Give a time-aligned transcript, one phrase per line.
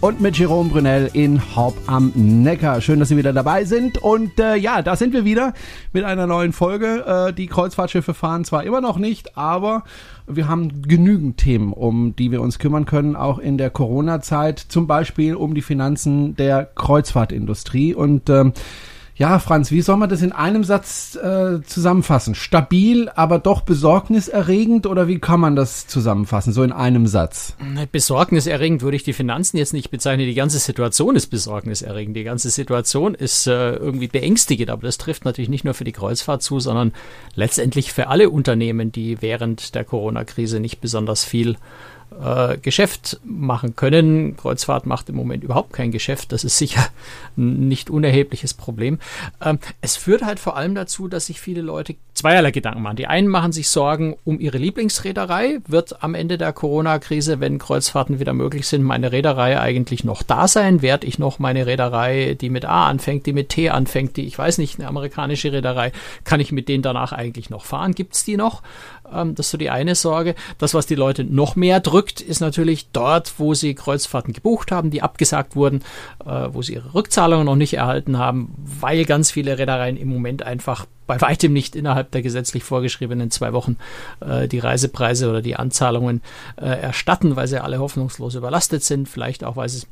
[0.00, 2.80] Und mit Jerome Brunel in Haupt am Neckar.
[2.80, 3.98] Schön, dass Sie wieder dabei sind.
[3.98, 5.54] Und äh, ja, da sind wir wieder
[5.92, 7.04] mit einer neuen Folge.
[7.28, 9.82] Äh, die Kreuzfahrtschiffe fahren zwar immer noch nicht, aber
[10.28, 14.60] wir haben genügend Themen, um die wir uns kümmern können, auch in der Corona-Zeit.
[14.60, 17.92] Zum Beispiel um die Finanzen der Kreuzfahrtindustrie.
[17.92, 18.52] Und ähm,
[19.18, 22.36] ja, Franz, wie soll man das in einem Satz äh, zusammenfassen?
[22.36, 27.56] Stabil, aber doch besorgniserregend oder wie kann man das zusammenfassen, so in einem Satz?
[27.90, 30.26] Besorgniserregend würde ich die Finanzen jetzt nicht bezeichnen.
[30.26, 32.16] Die ganze Situation ist besorgniserregend.
[32.16, 35.92] Die ganze Situation ist äh, irgendwie beängstigend, aber das trifft natürlich nicht nur für die
[35.92, 36.92] Kreuzfahrt zu, sondern
[37.34, 41.56] letztendlich für alle Unternehmen, die während der Corona-Krise nicht besonders viel
[42.22, 44.36] äh, Geschäft machen können.
[44.36, 46.32] Kreuzfahrt macht im Moment überhaupt kein Geschäft.
[46.32, 46.86] Das ist sicher
[47.36, 48.98] ein nicht unerhebliches Problem.
[49.44, 52.96] Ähm, es führt halt vor allem dazu, dass sich viele Leute zweierlei Gedanken machen.
[52.96, 55.58] Die einen machen sich Sorgen um ihre Lieblingsreederei.
[55.66, 60.48] Wird am Ende der Corona-Krise, wenn Kreuzfahrten wieder möglich sind, meine Reederei eigentlich noch da
[60.48, 60.82] sein?
[60.82, 64.36] Werde ich noch meine Reederei, die mit A anfängt, die mit T anfängt, die, ich
[64.36, 65.92] weiß nicht, eine amerikanische Reederei,
[66.24, 67.94] kann ich mit denen danach eigentlich noch fahren?
[67.94, 68.62] Gibt es die noch?
[69.12, 70.34] Ähm, das ist so die eine Sorge.
[70.58, 74.90] Das, was die Leute noch mehr drückt, ist natürlich dort, wo sie Kreuzfahrten gebucht haben,
[74.90, 75.82] die abgesagt wurden,
[76.24, 80.42] äh, wo sie ihre Rückzahlungen noch nicht erhalten haben, weil ganz viele Reedereien im Moment
[80.42, 83.76] einfach bei weitem nicht innerhalb der gesetzlich vorgeschriebenen zwei Wochen
[84.20, 86.22] äh, die Reisepreise oder die Anzahlungen
[86.56, 89.86] äh, erstatten, weil sie alle hoffnungslos überlastet sind, vielleicht auch, weil sie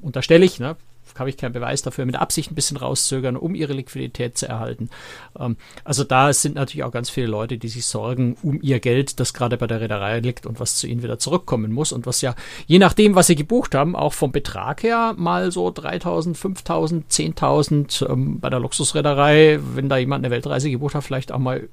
[0.00, 0.76] unterstelle ich, ne,
[1.18, 4.90] habe ich keinen Beweis dafür, mit Absicht ein bisschen rauszögern, um ihre Liquidität zu erhalten.
[5.38, 9.20] Ähm, also da sind natürlich auch ganz viele Leute, die sich sorgen um ihr Geld,
[9.20, 12.20] das gerade bei der Reederei liegt und was zu ihnen wieder zurückkommen muss und was
[12.20, 12.34] ja
[12.66, 18.10] je nachdem, was sie gebucht haben, auch vom Betrag her mal so 3000, 5000, 10.000
[18.10, 21.68] ähm, bei der Luxusreederei, wenn da jemand eine Weltreise gebucht hat, vielleicht auch mal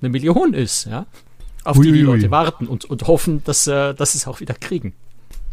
[0.00, 1.06] eine Million ist, ja.
[1.64, 4.54] Auf die die Leute warten und, und hoffen, dass, äh, dass sie es auch wieder
[4.54, 4.94] kriegen.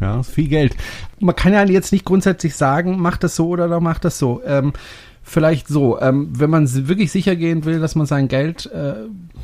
[0.00, 0.76] Ja, ist viel Geld.
[1.18, 4.42] Man kann ja jetzt nicht grundsätzlich sagen, macht das so oder macht das so.
[4.44, 4.72] Ähm,
[5.22, 8.94] vielleicht so, ähm, wenn man wirklich sicher gehen will, dass man sein Geld äh,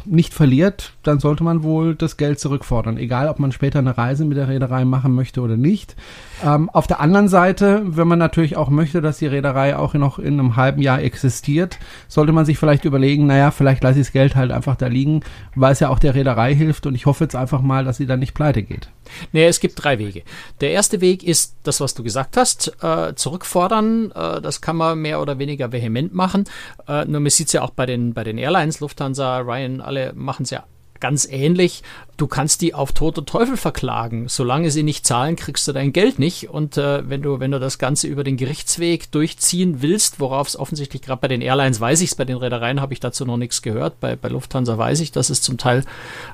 [0.05, 4.25] nicht verliert, dann sollte man wohl das Geld zurückfordern, egal ob man später eine Reise
[4.25, 5.97] mit der Reederei machen möchte oder nicht.
[6.45, 10.19] Ähm, auf der anderen Seite, wenn man natürlich auch möchte, dass die Reederei auch noch
[10.19, 14.13] in einem halben Jahr existiert, sollte man sich vielleicht überlegen, naja, vielleicht lasse ich das
[14.13, 15.21] Geld halt einfach da liegen,
[15.55, 18.07] weil es ja auch der Reederei hilft und ich hoffe jetzt einfach mal, dass sie
[18.07, 18.91] dann nicht pleite geht.
[19.33, 20.23] Nee, es gibt drei Wege.
[20.61, 24.11] Der erste Weg ist das, was du gesagt hast, äh, zurückfordern.
[24.13, 26.45] Äh, das kann man mehr oder weniger vehement machen.
[26.89, 30.13] Äh, nur man sieht es ja auch bei den, bei den Airlines, Lufthansa, Ryan, alle
[30.15, 30.65] machen es ja
[31.01, 31.83] ganz ähnlich.
[32.17, 34.29] Du kannst die auf Tod und Teufel verklagen.
[34.29, 36.49] Solange sie nicht zahlen, kriegst du dein Geld nicht.
[36.49, 40.59] Und äh, wenn du, wenn du das Ganze über den Gerichtsweg durchziehen willst, worauf es
[40.59, 43.37] offensichtlich gerade bei den Airlines weiß ich es, bei den Reedereien habe ich dazu noch
[43.37, 44.01] nichts gehört.
[44.01, 45.85] Bei, bei Lufthansa weiß ich, dass es zum Teil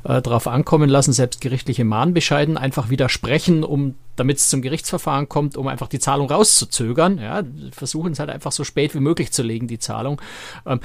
[0.04, 5.56] äh, darauf ankommen lassen, selbst gerichtliche Mahnbescheiden einfach widersprechen, um damit es zum Gerichtsverfahren kommt,
[5.56, 7.18] um einfach die Zahlung rauszuzögern.
[7.18, 10.20] Ja, versuchen es halt einfach so spät wie möglich zu legen, die Zahlung.
[10.66, 10.80] Ähm,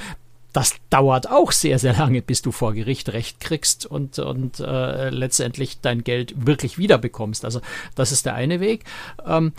[0.52, 5.10] das dauert auch sehr, sehr lange, bis du vor Gericht Recht kriegst und, und äh,
[5.10, 7.44] letztendlich dein Geld wirklich wiederbekommst.
[7.44, 7.60] Also
[7.94, 8.84] das ist der eine Weg.
[9.26, 9.52] Ähm,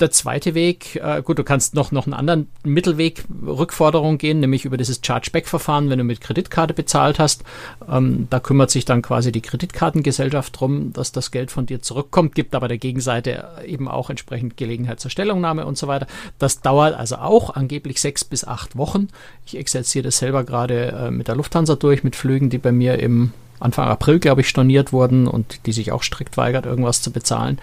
[0.00, 4.64] der zweite Weg, äh, gut, du kannst noch, noch einen anderen Mittelweg Rückforderung gehen, nämlich
[4.64, 7.44] über dieses Chargeback-Verfahren, wenn du mit Kreditkarte bezahlt hast.
[7.90, 12.34] Ähm, da kümmert sich dann quasi die Kreditkartengesellschaft drum, dass das Geld von dir zurückkommt,
[12.34, 16.06] gibt aber der Gegenseite eben auch entsprechend Gelegenheit zur Stellungnahme und so weiter.
[16.38, 19.08] Das dauert also auch angeblich sechs bis acht Wochen.
[19.46, 22.98] Ich exerziere das selber gerade äh, mit der Lufthansa durch, mit Flügen, die bei mir
[22.98, 27.10] im Anfang April, glaube ich, storniert wurden und die sich auch strikt weigert, irgendwas zu
[27.10, 27.58] bezahlen.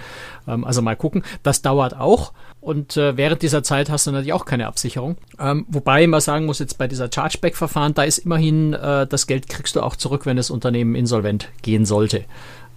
[0.47, 1.23] Ähm, also mal gucken.
[1.43, 2.33] Das dauert auch.
[2.61, 5.17] Und äh, während dieser Zeit hast du natürlich auch keine Absicherung.
[5.39, 9.47] Ähm, wobei man sagen muss, jetzt bei dieser Chargeback-Verfahren, da ist immerhin, äh, das Geld
[9.49, 12.25] kriegst du auch zurück, wenn das Unternehmen insolvent gehen sollte.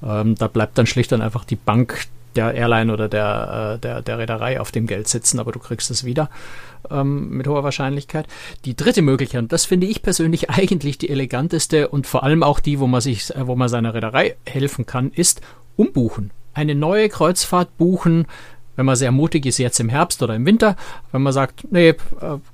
[0.02, 2.06] Ähm, da bleibt dann schlicht und einfach die Bank
[2.38, 5.90] der Airline oder der, äh, der, der Reederei auf dem Geld sitzen, aber du kriegst
[5.90, 6.30] es wieder
[6.88, 8.28] ähm, mit hoher Wahrscheinlichkeit.
[8.64, 12.60] Die dritte Möglichkeit, und das finde ich persönlich eigentlich die eleganteste und vor allem auch
[12.60, 15.40] die, wo man sich, äh, wo man seiner Reederei helfen kann, ist
[15.74, 16.30] umbuchen.
[16.54, 18.26] Eine neue Kreuzfahrt buchen,
[18.78, 20.76] wenn man sehr mutig ist, jetzt im Herbst oder im Winter,
[21.10, 21.96] wenn man sagt, nee, äh,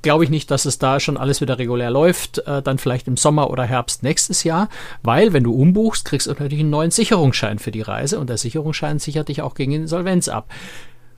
[0.00, 3.18] glaube ich nicht, dass es da schon alles wieder regulär läuft, äh, dann vielleicht im
[3.18, 4.70] Sommer oder Herbst nächstes Jahr,
[5.02, 8.38] weil wenn du umbuchst, kriegst du natürlich einen neuen Sicherungsschein für die Reise und der
[8.38, 10.48] Sicherungsschein sichert dich auch gegen Insolvenz ab.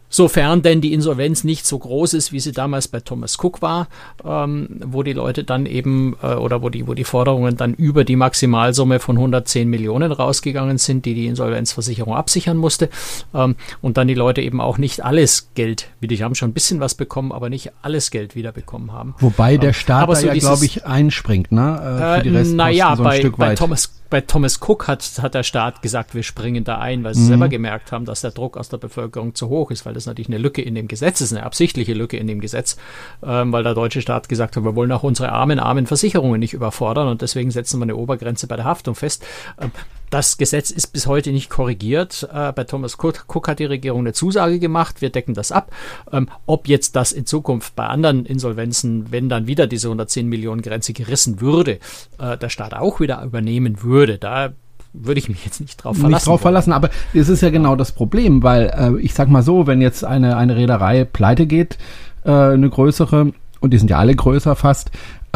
[0.08, 3.88] Sofern denn die Insolvenz nicht so groß ist, wie sie damals bei Thomas Cook war,
[4.24, 8.04] ähm, wo die Leute dann eben äh, oder wo die, wo die Forderungen dann über
[8.04, 12.88] die Maximalsumme von 110 Millionen rausgegangen sind, die die Insolvenzversicherung absichern musste.
[13.34, 16.54] Ähm, und dann die Leute eben auch nicht alles Geld, wie die haben schon ein
[16.54, 19.14] bisschen was bekommen, aber nicht alles Geld wieder bekommen haben.
[19.18, 21.76] Wobei der ähm, Staat ähm, da so ja, glaube ich, einspringt, ne?
[21.76, 23.48] Äh, für die Restkosten naja, so ein bei, Stück weit.
[23.48, 27.14] bei Thomas bei Thomas Cook hat, hat der Staat gesagt, wir springen da ein, weil
[27.14, 27.26] sie mhm.
[27.26, 30.28] selber gemerkt haben, dass der Druck aus der Bevölkerung zu hoch ist, weil das natürlich
[30.28, 32.76] eine Lücke in dem Gesetz ist, eine absichtliche Lücke in dem Gesetz,
[33.24, 36.54] ähm, weil der deutsche Staat gesagt hat, wir wollen auch unsere armen, armen Versicherungen nicht
[36.54, 39.24] überfordern und deswegen setzen wir eine Obergrenze bei der Haftung fest.
[39.60, 39.72] Ähm,
[40.10, 42.28] das Gesetz ist bis heute nicht korrigiert.
[42.32, 45.72] Äh, bei Thomas Cook, Cook, hat die Regierung eine Zusage gemacht, wir decken das ab.
[46.12, 50.62] Ähm, ob jetzt das in Zukunft bei anderen Insolvenzen, wenn dann wieder diese 110 Millionen
[50.62, 51.78] Grenze gerissen würde,
[52.18, 54.52] äh, der Staat auch wieder übernehmen würde, da
[54.92, 56.14] würde ich mich jetzt nicht drauf verlassen.
[56.14, 59.42] Nicht drauf verlassen, aber es ist ja genau das Problem, weil äh, ich sag mal
[59.42, 61.78] so, wenn jetzt eine, eine Reederei pleite geht,
[62.24, 64.90] äh, eine größere, und die sind ja alle größer fast,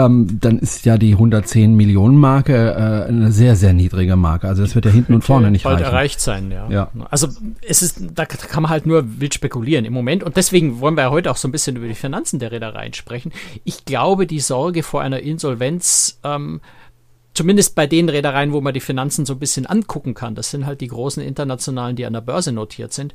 [0.06, 4.48] ähm, dann ist ja die 110 Millionen Marke äh, eine sehr, sehr niedrige Marke.
[4.48, 5.92] Also das wird ja hinten und vorne nicht bald reichen.
[5.92, 6.70] erreicht sein, ja.
[6.70, 6.90] ja.
[7.10, 7.28] Also
[7.66, 10.22] es ist, da kann man halt nur wild spekulieren im Moment.
[10.22, 12.92] Und deswegen wollen wir ja heute auch so ein bisschen über die Finanzen der Reedereien
[12.94, 13.32] sprechen.
[13.64, 16.60] Ich glaube, die Sorge vor einer Insolvenz ähm,
[17.34, 20.34] zumindest bei den Reedereien, wo man die Finanzen so ein bisschen angucken kann.
[20.34, 23.14] Das sind halt die großen internationalen, die an der Börse notiert sind.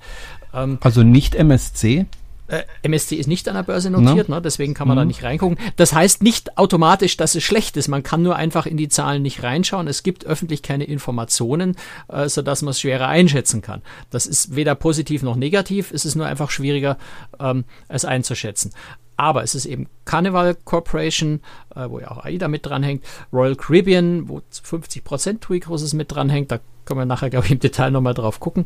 [0.53, 2.05] Ähm, also nicht MSC?
[2.47, 4.35] Äh, MSC ist nicht an der Börse notiert, no.
[4.35, 4.41] ne?
[4.41, 5.01] deswegen kann man mhm.
[5.01, 5.57] da nicht reingucken.
[5.75, 7.87] Das heißt nicht automatisch, dass es schlecht ist.
[7.87, 9.87] Man kann nur einfach in die Zahlen nicht reinschauen.
[9.87, 11.75] Es gibt öffentlich keine Informationen,
[12.07, 13.81] äh, sodass man es schwerer einschätzen kann.
[14.09, 15.91] Das ist weder positiv noch negativ.
[15.91, 16.97] Es ist nur einfach schwieriger,
[17.39, 18.71] ähm, es einzuschätzen.
[19.17, 21.39] Aber es ist eben Carnival Corporation,
[21.73, 26.51] äh, wo ja auch AIDA mit dranhängt, Royal Caribbean, wo 50% TUI Cruises mit dranhängt,
[26.51, 28.65] da können wir nachher, glaube ich, im Detail nochmal drauf gucken.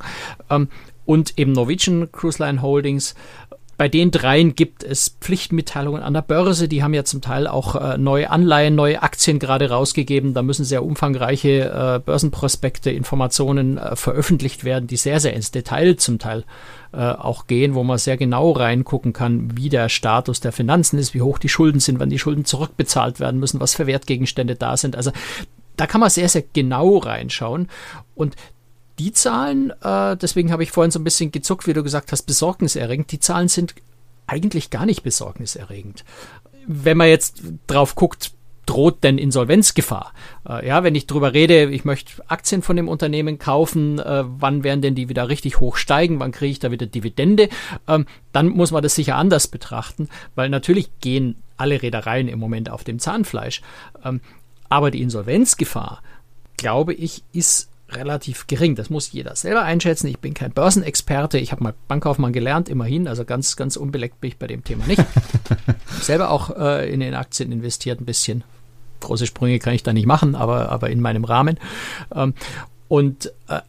[0.50, 0.70] Ähm,
[1.06, 3.16] und eben Norwegian Cruise Line Holdings
[3.80, 6.68] bei den dreien gibt es Pflichtmitteilungen an der Börse.
[6.68, 10.34] Die haben ja zum Teil auch äh, neue Anleihen, neue Aktien gerade rausgegeben.
[10.34, 15.96] Da müssen sehr umfangreiche äh, Börsenprospekte, Informationen äh, veröffentlicht werden, die sehr, sehr ins Detail
[15.96, 16.44] zum Teil
[16.92, 21.14] äh, auch gehen, wo man sehr genau reingucken kann, wie der Status der Finanzen ist,
[21.14, 24.76] wie hoch die Schulden sind, wann die Schulden zurückbezahlt werden müssen, was für Wertgegenstände da
[24.76, 24.98] sind.
[24.98, 25.14] Also
[25.78, 27.70] da kann man sehr, sehr genau reinschauen.
[28.14, 28.36] Und
[29.00, 32.24] die Zahlen, äh, deswegen habe ich vorhin so ein bisschen gezuckt, wie du gesagt hast,
[32.24, 33.12] besorgniserregend.
[33.12, 33.74] Die Zahlen sind
[34.28, 36.04] eigentlich gar nicht besorgniserregend.
[36.68, 38.34] Wenn man jetzt drauf guckt,
[38.66, 40.14] droht denn Insolvenzgefahr?
[40.48, 44.64] Äh, ja, wenn ich drüber rede, ich möchte Aktien von dem Unternehmen kaufen, äh, wann
[44.64, 47.50] werden denn die wieder richtig hoch steigen, wann kriege ich da wieder Dividende,
[47.88, 52.70] ähm, dann muss man das sicher anders betrachten, weil natürlich gehen alle Reedereien im Moment
[52.70, 53.62] auf dem Zahnfleisch.
[54.04, 54.22] Ähm,
[54.68, 56.04] aber die Insolvenzgefahr,
[56.58, 58.76] glaube ich, ist relativ gering.
[58.76, 60.08] Das muss jeder selber einschätzen.
[60.08, 61.38] Ich bin kein Börsenexperte.
[61.38, 63.08] Ich habe mal Bankkaufmann gelernt, immerhin.
[63.08, 65.04] Also ganz, ganz unbeleckt bin ich bei dem Thema nicht.
[66.02, 68.44] selber auch äh, in den Aktien investiert ein bisschen.
[69.00, 71.60] Große Sprünge kann ich da nicht machen, aber, aber in meinem Rahmen.
[72.14, 72.34] Ähm,
[72.88, 73.62] und äh,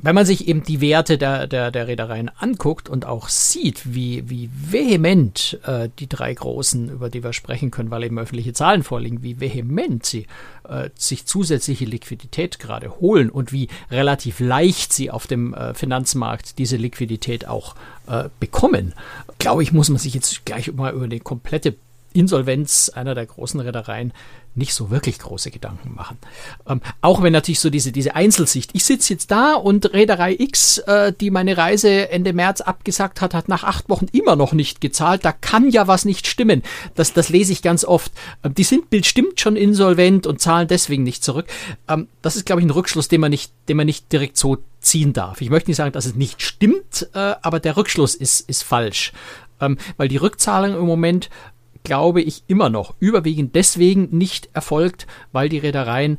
[0.00, 4.28] wenn man sich eben die Werte der, der, der Reedereien anguckt und auch sieht, wie,
[4.28, 8.82] wie vehement äh, die drei großen, über die wir sprechen können, weil eben öffentliche Zahlen
[8.82, 10.26] vorliegen, wie vehement sie
[10.68, 16.58] äh, sich zusätzliche Liquidität gerade holen und wie relativ leicht sie auf dem äh, Finanzmarkt
[16.58, 17.74] diese Liquidität auch
[18.06, 18.94] äh, bekommen,
[19.38, 21.74] glaube ich, muss man sich jetzt gleich mal über die komplette
[22.12, 24.12] Insolvenz einer der großen Reedereien
[24.54, 26.18] nicht so wirklich große Gedanken machen.
[26.66, 30.78] Ähm, auch wenn natürlich so diese, diese Einzelsicht, ich sitze jetzt da und Reederei X,
[30.78, 34.80] äh, die meine Reise Ende März abgesagt hat, hat nach acht Wochen immer noch nicht
[34.80, 36.62] gezahlt, da kann ja was nicht stimmen.
[36.94, 38.12] Das, das lese ich ganz oft.
[38.44, 41.46] Ähm, die sind bestimmt schon insolvent und zahlen deswegen nicht zurück.
[41.88, 44.58] Ähm, das ist, glaube ich, ein Rückschluss, den man nicht, den man nicht direkt so
[44.80, 45.40] ziehen darf.
[45.40, 49.12] Ich möchte nicht sagen, dass es nicht stimmt, äh, aber der Rückschluss ist, ist falsch.
[49.60, 51.30] Ähm, weil die Rückzahlung im Moment
[51.84, 56.18] glaube ich, immer noch überwiegend deswegen nicht erfolgt, weil die Reedereien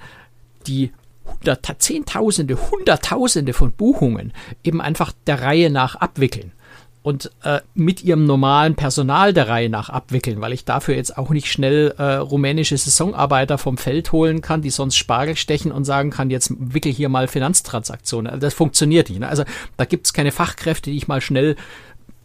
[0.67, 0.91] die
[1.25, 6.51] Hundert, Zehntausende, Hunderttausende von Buchungen eben einfach der Reihe nach abwickeln
[7.03, 11.29] und äh, mit ihrem normalen Personal der Reihe nach abwickeln, weil ich dafür jetzt auch
[11.31, 16.11] nicht schnell äh, rumänische Saisonarbeiter vom Feld holen kann, die sonst Spargel stechen und sagen
[16.11, 18.31] kann, jetzt wickel hier mal Finanztransaktionen.
[18.31, 19.19] Also das funktioniert nicht.
[19.19, 19.27] Ne?
[19.27, 19.43] Also
[19.75, 21.57] da gibt es keine Fachkräfte, die ich mal schnell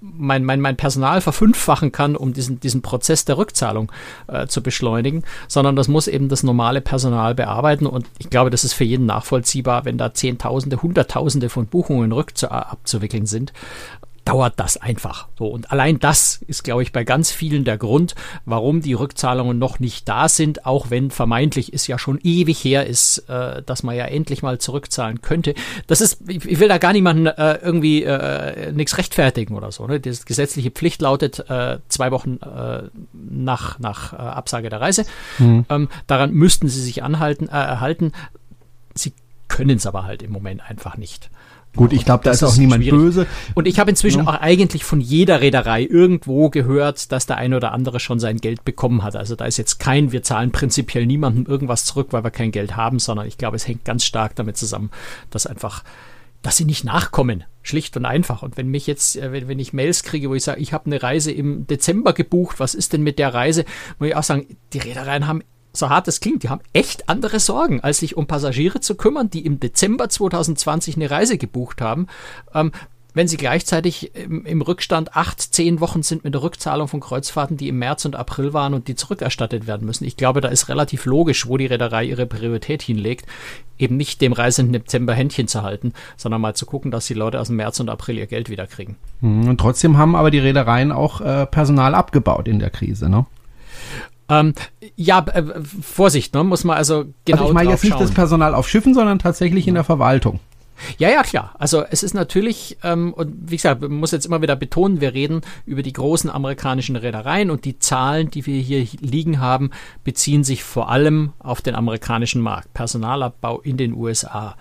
[0.01, 3.91] mein, mein, mein Personal verfünffachen kann, um diesen, diesen Prozess der Rückzahlung
[4.29, 7.87] äh, zu beschleunigen, sondern das muss eben das normale Personal bearbeiten.
[7.87, 12.49] Und ich glaube, das ist für jeden nachvollziehbar, wenn da Zehntausende, Hunderttausende von Buchungen rückzu
[12.49, 13.53] abzuwickeln sind,
[14.29, 15.29] dauert das einfach.
[15.39, 19.59] So und allein das ist, glaube ich, bei ganz vielen der Grund, warum die Rückzahlungen
[19.59, 23.83] noch nicht da sind, auch wenn vermeintlich es ja schon ewig her ist, äh, dass
[23.83, 25.55] man ja endlich mal zurückzahlen könnte.
[25.87, 29.87] Das ist, ich, ich will da gar niemanden äh, irgendwie äh, nichts rechtfertigen oder so.
[29.87, 29.99] Ne?
[29.99, 32.83] Die gesetzliche Pflicht lautet äh, zwei Wochen äh,
[33.15, 35.07] nach nach äh, Absage der Reise.
[35.39, 35.65] Mhm.
[35.71, 38.13] Ähm, daran müssten sie sich anhalten, erhalten.
[38.95, 39.15] Sie
[39.49, 41.31] können es aber halt im Moment einfach nicht.
[41.79, 43.01] Gut, ich glaube, da ist auch niemand schwierig.
[43.01, 43.27] böse.
[43.55, 44.27] Und ich habe inzwischen ja.
[44.27, 48.65] auch eigentlich von jeder Reederei irgendwo gehört, dass der eine oder andere schon sein Geld
[48.65, 49.17] bekommen hat.
[49.17, 52.77] Also da ist jetzt kein, wir zahlen prinzipiell niemandem irgendwas zurück, weil wir kein Geld
[52.77, 54.91] haben, sondern ich glaube, es hängt ganz stark damit zusammen,
[55.31, 55.85] dass einfach
[56.43, 57.45] dass sie nicht nachkommen.
[57.63, 58.43] Schlicht und einfach.
[58.43, 60.87] Und wenn mich jetzt, äh, wenn, wenn ich Mails kriege, wo ich sage, ich habe
[60.87, 63.65] eine Reise im Dezember gebucht, was ist denn mit der Reise,
[63.99, 65.43] muss ich auch sagen, die Reedereien haben
[65.79, 69.31] so hart es klingt, die haben echt andere Sorgen, als sich um Passagiere zu kümmern,
[69.31, 72.07] die im Dezember 2020 eine Reise gebucht haben.
[72.55, 72.73] Ähm,
[73.15, 77.57] wenn sie gleichzeitig im, im, Rückstand acht, zehn Wochen sind mit der Rückzahlung von Kreuzfahrten,
[77.57, 80.05] die im März und April waren und die zurückerstattet werden müssen.
[80.05, 83.27] Ich glaube, da ist relativ logisch, wo die Reederei ihre Priorität hinlegt,
[83.77, 87.15] eben nicht dem Reisenden im Dezember Händchen zu halten, sondern mal zu gucken, dass die
[87.15, 88.97] Leute aus dem März und April ihr Geld wieder kriegen.
[89.21, 93.27] Mhm, und trotzdem haben aber die Reedereien auch äh, Personal abgebaut in der Krise, ne?
[94.29, 94.55] Ähm,
[94.97, 95.43] ja, äh,
[95.81, 96.45] Vorsicht, ne?
[96.45, 97.39] muss man also genau.
[97.39, 100.41] Also ich meine jetzt nicht das Personal auf Schiffen, sondern tatsächlich in der Verwaltung.
[100.97, 101.55] Ja, ja, klar.
[101.59, 105.15] Also es ist natürlich, ähm, und wie gesagt, man muss jetzt immer wieder betonen, wir
[105.15, 109.71] reden über die großen amerikanischen Reedereien und die Zahlen, die wir hier liegen haben,
[110.05, 112.73] beziehen sich vor allem auf den amerikanischen Markt.
[112.75, 114.57] Personalabbau in den USA.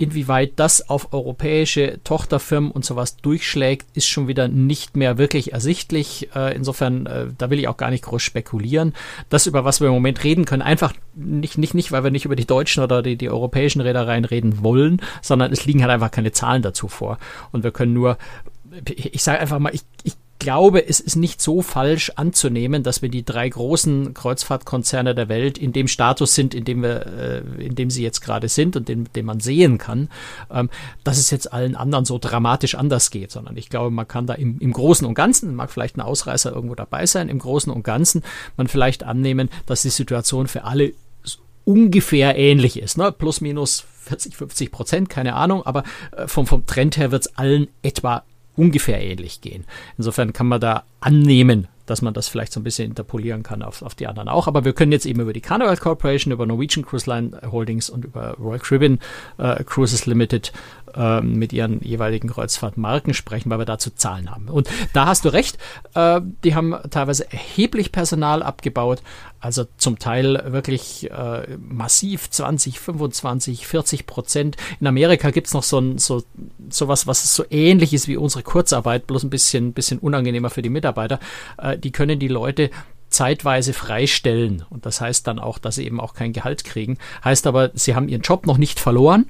[0.00, 6.30] Inwieweit das auf europäische Tochterfirmen und sowas durchschlägt, ist schon wieder nicht mehr wirklich ersichtlich.
[6.34, 8.94] Äh, insofern, äh, da will ich auch gar nicht groß spekulieren.
[9.28, 12.24] Das, über was wir im Moment reden können, einfach nicht, nicht, nicht, weil wir nicht
[12.24, 16.10] über die deutschen oder die, die europäischen Reedereien reden wollen, sondern es liegen halt einfach
[16.10, 17.18] keine Zahlen dazu vor.
[17.52, 18.16] Und wir können nur,
[18.86, 23.08] ich, sage einfach mal, ich, ich glaube, es ist nicht so falsch anzunehmen, dass wir
[23.08, 27.76] die drei großen Kreuzfahrtkonzerne der Welt in dem Status sind, in dem wir, äh, in
[27.76, 30.08] dem sie jetzt gerade sind und den, den man sehen kann,
[30.50, 30.68] ähm,
[31.04, 34.34] dass es jetzt allen anderen so dramatisch anders geht, sondern ich glaube, man kann da
[34.34, 37.84] im, im Großen und Ganzen, mag vielleicht ein Ausreißer irgendwo dabei sein, im Großen und
[37.84, 38.22] Ganzen
[38.56, 40.94] man vielleicht annehmen, dass die Situation für alle
[41.64, 43.12] ungefähr ähnlich ist, ne?
[43.12, 45.84] plus minus 40, 50 Prozent, keine Ahnung, aber
[46.16, 48.24] äh, vom, vom Trend her wird es allen etwa
[48.60, 49.64] ungefähr ähnlich gehen.
[49.96, 53.82] Insofern kann man da annehmen, dass man das vielleicht so ein bisschen interpolieren kann auf,
[53.82, 54.46] auf die anderen auch.
[54.46, 58.04] Aber wir können jetzt eben über die Carnival Corporation, über Norwegian Cruise Line Holdings und
[58.04, 59.00] über Royal Caribbean
[59.38, 60.52] äh, Cruises Limited
[60.94, 64.48] äh, mit ihren jeweiligen Kreuzfahrtmarken sprechen, weil wir dazu Zahlen haben.
[64.48, 65.58] Und da hast du recht,
[65.94, 69.02] äh, die haben teilweise erheblich Personal abgebaut,
[69.40, 74.56] also zum Teil wirklich äh, massiv 20, 25, 40 Prozent.
[74.80, 76.22] In Amerika gibt's noch so ein so
[76.68, 80.68] sowas, was so ähnlich ist wie unsere Kurzarbeit, bloß ein bisschen, bisschen unangenehmer für die
[80.68, 81.20] Mitarbeiter.
[81.58, 82.70] Äh, die können die Leute
[83.10, 84.64] zeitweise freistellen.
[84.70, 86.96] Und das heißt dann auch, dass sie eben auch kein Gehalt kriegen.
[87.24, 89.26] Heißt aber, sie haben ihren Job noch nicht verloren.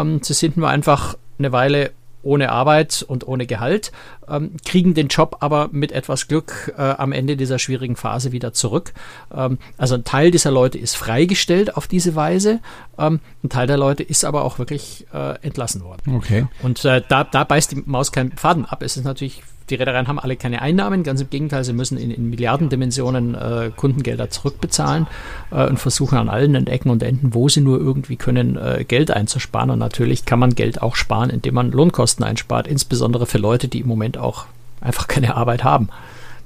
[0.00, 1.90] Ähm, sie sind nur einfach eine Weile
[2.22, 3.92] ohne Arbeit und ohne Gehalt,
[4.28, 8.52] ähm, kriegen den Job aber mit etwas Glück äh, am Ende dieser schwierigen Phase wieder
[8.52, 8.92] zurück.
[9.34, 12.60] Ähm, also ein Teil dieser Leute ist freigestellt auf diese Weise,
[12.98, 16.16] ähm, ein Teil der Leute ist aber auch wirklich äh, entlassen worden.
[16.16, 16.46] Okay.
[16.62, 18.82] Und äh, da, da beißt die Maus keinen Faden ab.
[18.82, 22.10] Es ist natürlich die Reedereien haben alle keine Einnahmen, ganz im Gegenteil, sie müssen in,
[22.10, 25.06] in Milliardendimensionen äh, Kundengelder zurückbezahlen
[25.50, 29.10] äh, und versuchen an allen Ecken und Enden, wo sie nur irgendwie können, äh, Geld
[29.10, 29.70] einzusparen.
[29.70, 33.80] Und natürlich kann man Geld auch sparen, indem man Lohnkosten einspart, insbesondere für Leute, die
[33.80, 34.46] im Moment auch
[34.80, 35.88] einfach keine Arbeit haben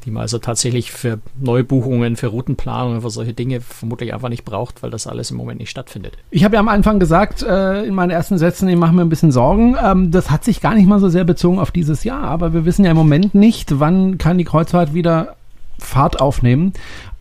[0.08, 4.82] die man also tatsächlich für Neubuchungen, für Routenplanungen, für solche Dinge vermutlich einfach nicht braucht,
[4.82, 6.16] weil das alles im Moment nicht stattfindet.
[6.30, 9.10] Ich habe ja am Anfang gesagt, äh, in meinen ersten Sätzen, ich mache mir ein
[9.10, 9.76] bisschen Sorgen.
[9.82, 12.64] Ähm, das hat sich gar nicht mal so sehr bezogen auf dieses Jahr, aber wir
[12.64, 15.36] wissen ja im Moment nicht, wann kann die Kreuzfahrt wieder
[15.78, 16.72] Fahrt aufnehmen.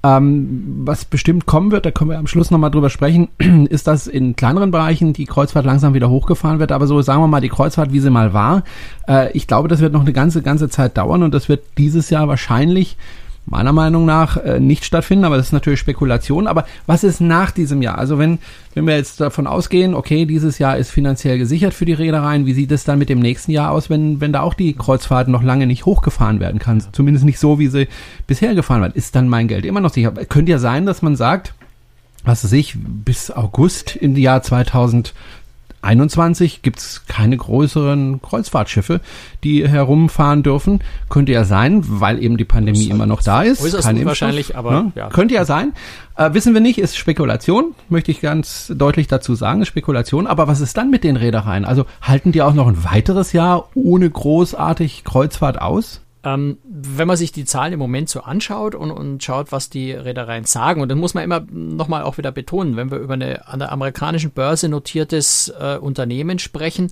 [0.03, 3.29] Ähm, was bestimmt kommen wird, da können wir am Schluss nochmal drüber sprechen,
[3.69, 6.71] ist, dass in kleineren Bereichen die Kreuzfahrt langsam wieder hochgefahren wird.
[6.71, 8.63] Aber so sagen wir mal die Kreuzfahrt, wie sie mal war.
[9.07, 12.09] Äh, ich glaube, das wird noch eine ganze, ganze Zeit dauern und das wird dieses
[12.09, 12.95] Jahr wahrscheinlich
[13.49, 16.47] meiner Meinung nach äh, nicht stattfinden, aber das ist natürlich Spekulation.
[16.47, 17.97] Aber was ist nach diesem Jahr?
[17.97, 18.39] Also wenn,
[18.73, 22.53] wenn wir jetzt davon ausgehen, okay, dieses Jahr ist finanziell gesichert für die Reedereien, wie
[22.53, 25.43] sieht es dann mit dem nächsten Jahr aus, wenn, wenn da auch die Kreuzfahrt noch
[25.43, 26.83] lange nicht hochgefahren werden kann?
[26.91, 27.87] Zumindest nicht so, wie sie
[28.27, 28.95] bisher gefahren wird.
[28.95, 30.11] Ist dann mein Geld immer noch sicher?
[30.11, 31.53] Könnte ja sein, dass man sagt,
[32.25, 35.13] was weiß ich, bis August im Jahr 2000
[35.81, 39.01] 21 gibt es keine größeren Kreuzfahrtschiffe,
[39.43, 40.81] die herumfahren dürfen.
[41.09, 43.61] Könnte ja sein, weil eben die Pandemie immer noch da ist.
[43.61, 44.91] Äußerst Kein Impfstoff, aber ne?
[44.95, 45.09] ja.
[45.09, 45.73] Könnte ja sein.
[46.15, 50.27] Äh, wissen wir nicht, ist Spekulation, möchte ich ganz deutlich dazu sagen, ist Spekulation.
[50.27, 51.63] Aber was ist dann mit den Reedereien?
[51.63, 56.01] Also halten die auch noch ein weiteres Jahr ohne großartig Kreuzfahrt aus?
[56.27, 59.93] Ähm, wenn man sich die Zahlen im Moment so anschaut und, und schaut, was die
[59.93, 63.47] Reedereien sagen, und dann muss man immer nochmal auch wieder betonen, wenn wir über eine
[63.47, 66.91] an der amerikanischen Börse notiertes äh, Unternehmen sprechen,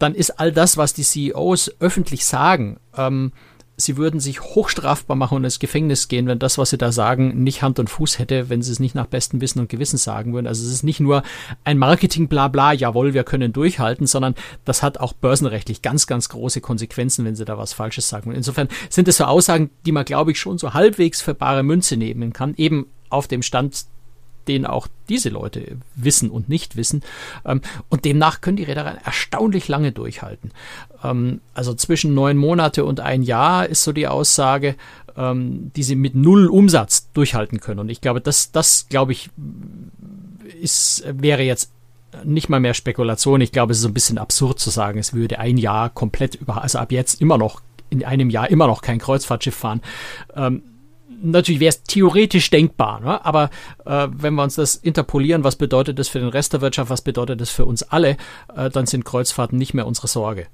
[0.00, 3.30] dann ist all das, was die CEOs öffentlich sagen, ähm,
[3.76, 7.42] sie würden sich hochstrafbar machen und ins Gefängnis gehen, wenn das, was sie da sagen,
[7.42, 10.32] nicht Hand und Fuß hätte, wenn sie es nicht nach bestem Wissen und Gewissen sagen
[10.32, 10.46] würden.
[10.46, 11.22] Also es ist nicht nur
[11.64, 17.24] ein Marketing-Blabla, jawohl, wir können durchhalten, sondern das hat auch börsenrechtlich ganz, ganz große Konsequenzen,
[17.24, 18.30] wenn sie da was Falsches sagen.
[18.30, 21.62] Und insofern sind es so Aussagen, die man, glaube ich, schon so halbwegs für bare
[21.62, 23.86] Münze nehmen kann, eben auf dem Stand
[24.48, 27.02] den auch diese Leute wissen und nicht wissen.
[27.44, 30.52] Ähm, und demnach können die Reedereien erstaunlich lange durchhalten.
[31.02, 34.76] Ähm, also zwischen neun Monate und ein Jahr ist so die Aussage,
[35.16, 37.80] ähm, die sie mit null Umsatz durchhalten können.
[37.80, 39.30] Und ich glaube, das, das glaube ich,
[40.60, 41.70] ist, wäre jetzt
[42.24, 43.40] nicht mal mehr Spekulation.
[43.40, 46.34] Ich glaube, es ist so ein bisschen absurd zu sagen, es würde ein Jahr komplett
[46.34, 47.60] über, also ab jetzt immer noch,
[47.90, 49.80] in einem Jahr immer noch kein Kreuzfahrtschiff fahren.
[50.34, 50.62] Ähm,
[51.22, 53.24] natürlich wäre es theoretisch denkbar, ne?
[53.24, 53.50] aber
[53.84, 57.02] äh, wenn wir uns das interpolieren, was bedeutet das für den Rest der Wirtschaft, was
[57.02, 58.16] bedeutet das für uns alle,
[58.54, 60.46] äh, dann sind Kreuzfahrten nicht mehr unsere Sorge,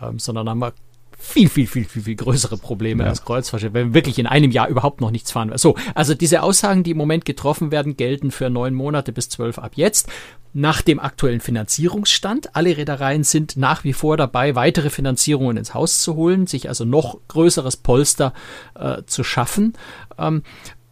[0.00, 0.72] ähm, sondern haben wir
[1.18, 3.08] viel, viel, viel, viel, viel größere Probleme Ja.
[3.10, 5.52] als Kreuzfahrtschiffe, wenn wir wirklich in einem Jahr überhaupt noch nichts fahren.
[5.56, 9.58] So, also diese Aussagen, die im Moment getroffen werden, gelten für neun Monate bis zwölf
[9.58, 10.08] ab jetzt.
[10.52, 12.54] Nach dem aktuellen Finanzierungsstand.
[12.56, 16.84] Alle Reedereien sind nach wie vor dabei, weitere Finanzierungen ins Haus zu holen, sich also
[16.84, 18.32] noch größeres Polster
[18.74, 19.74] äh, zu schaffen.
[20.18, 20.42] Ähm,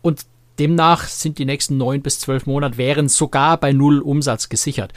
[0.03, 0.27] und
[0.59, 4.93] demnach sind die nächsten neun bis zwölf Monate wären sogar bei null Umsatz gesichert.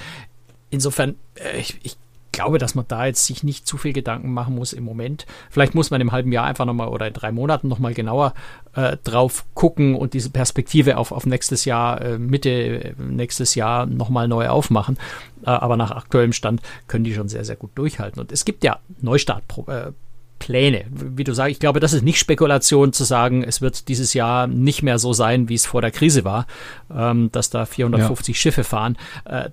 [0.70, 1.96] Insofern, äh, ich, ich
[2.38, 5.26] glaube, dass man da jetzt sich nicht zu viel Gedanken machen muss im Moment.
[5.50, 8.36] Vielleicht muss man im halben Jahr einfach nochmal oder in drei Monaten nochmal genauer
[8.76, 13.88] äh, drauf gucken und diese Perspektive auf, auf nächstes Jahr, äh, Mitte äh, nächstes Jahr
[13.88, 14.98] nochmal neu aufmachen.
[15.44, 18.22] Äh, aber nach aktuellem Stand können die schon sehr, sehr gut durchhalten.
[18.22, 19.94] Und es gibt ja Neustartpläne.
[20.40, 20.86] Pläne.
[20.92, 24.46] Wie du sagst, ich glaube, das ist nicht Spekulation zu sagen, es wird dieses Jahr
[24.46, 26.46] nicht mehr so sein, wie es vor der Krise war,
[26.96, 28.98] ähm, dass da 450 Schiffe fahren.
[29.26, 29.50] Äh,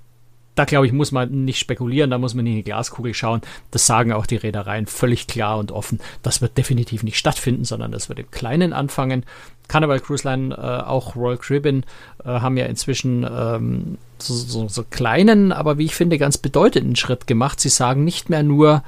[0.54, 3.40] da glaube ich, muss man nicht spekulieren, da muss man in die Glaskugel schauen.
[3.70, 6.00] Das sagen auch die Reedereien völlig klar und offen.
[6.22, 9.24] Das wird definitiv nicht stattfinden, sondern das wird im Kleinen anfangen.
[9.68, 11.84] Carnival Cruise Line, äh, auch Royal Caribbean
[12.24, 16.96] äh, haben ja inzwischen ähm, so, so, so kleinen, aber wie ich finde, ganz bedeutenden
[16.96, 17.60] Schritt gemacht.
[17.60, 18.82] Sie sagen nicht mehr nur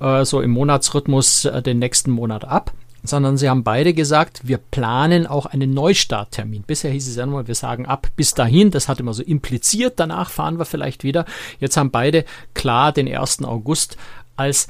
[0.00, 4.58] äh, so im Monatsrhythmus äh, den nächsten Monat ab, sondern sie haben beide gesagt, wir
[4.58, 6.62] planen auch einen Neustarttermin.
[6.66, 9.94] Bisher hieß es ja nur, wir sagen ab bis dahin, das hat immer so impliziert,
[9.98, 11.24] danach fahren wir vielleicht wieder.
[11.58, 13.44] Jetzt haben beide klar den 1.
[13.44, 13.96] August
[14.36, 14.68] als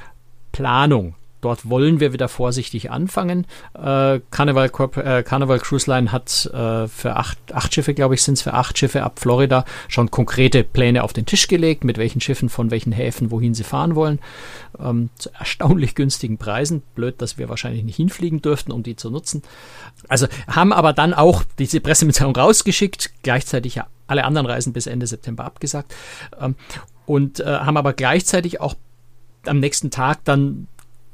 [0.52, 1.14] Planung.
[1.40, 3.46] Dort wollen wir wieder vorsichtig anfangen.
[3.74, 8.22] Äh, Carnival, Corp äh, Carnival Cruise Line hat äh, für acht, acht Schiffe, glaube ich,
[8.22, 11.98] sind es für acht Schiffe ab Florida schon konkrete Pläne auf den Tisch gelegt, mit
[11.98, 14.18] welchen Schiffen von welchen Häfen wohin sie fahren wollen.
[14.78, 16.82] Ähm, zu erstaunlich günstigen Preisen.
[16.94, 19.42] Blöd, dass wir wahrscheinlich nicht hinfliegen dürften, um die zu nutzen.
[20.08, 25.06] Also haben aber dann auch diese Pressemitteilung rausgeschickt, gleichzeitig ja alle anderen Reisen bis Ende
[25.06, 25.94] September abgesagt
[26.40, 26.56] ähm,
[27.06, 28.74] und äh, haben aber gleichzeitig auch
[29.46, 30.66] am nächsten Tag dann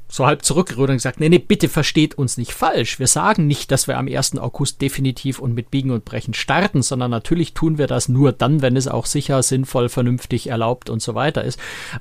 [0.09, 2.99] so halb zurückgerührt und gesagt, nee, nee, bitte versteht uns nicht falsch.
[2.99, 4.37] Wir sagen nicht, dass wir am 1.
[4.37, 8.61] August definitiv und mit Biegen und Brechen starten, sondern natürlich tun wir das nur dann,
[8.61, 11.59] wenn es auch sicher, sinnvoll, vernünftig, erlaubt und so weiter ist.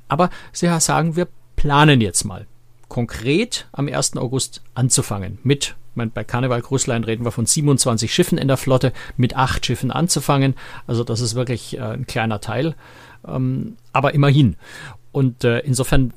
[0.09, 2.47] Aber sie sagen, wir planen jetzt mal
[2.89, 4.17] konkret am 1.
[4.17, 8.93] August anzufangen mit meine, bei Carnival Cruise reden wir von 27 Schiffen in der Flotte,
[9.17, 10.55] mit acht Schiffen anzufangen.
[10.87, 12.75] Also das ist wirklich äh, ein kleiner Teil,
[13.27, 14.57] ähm, aber immerhin.
[15.13, 16.13] Und äh, insofern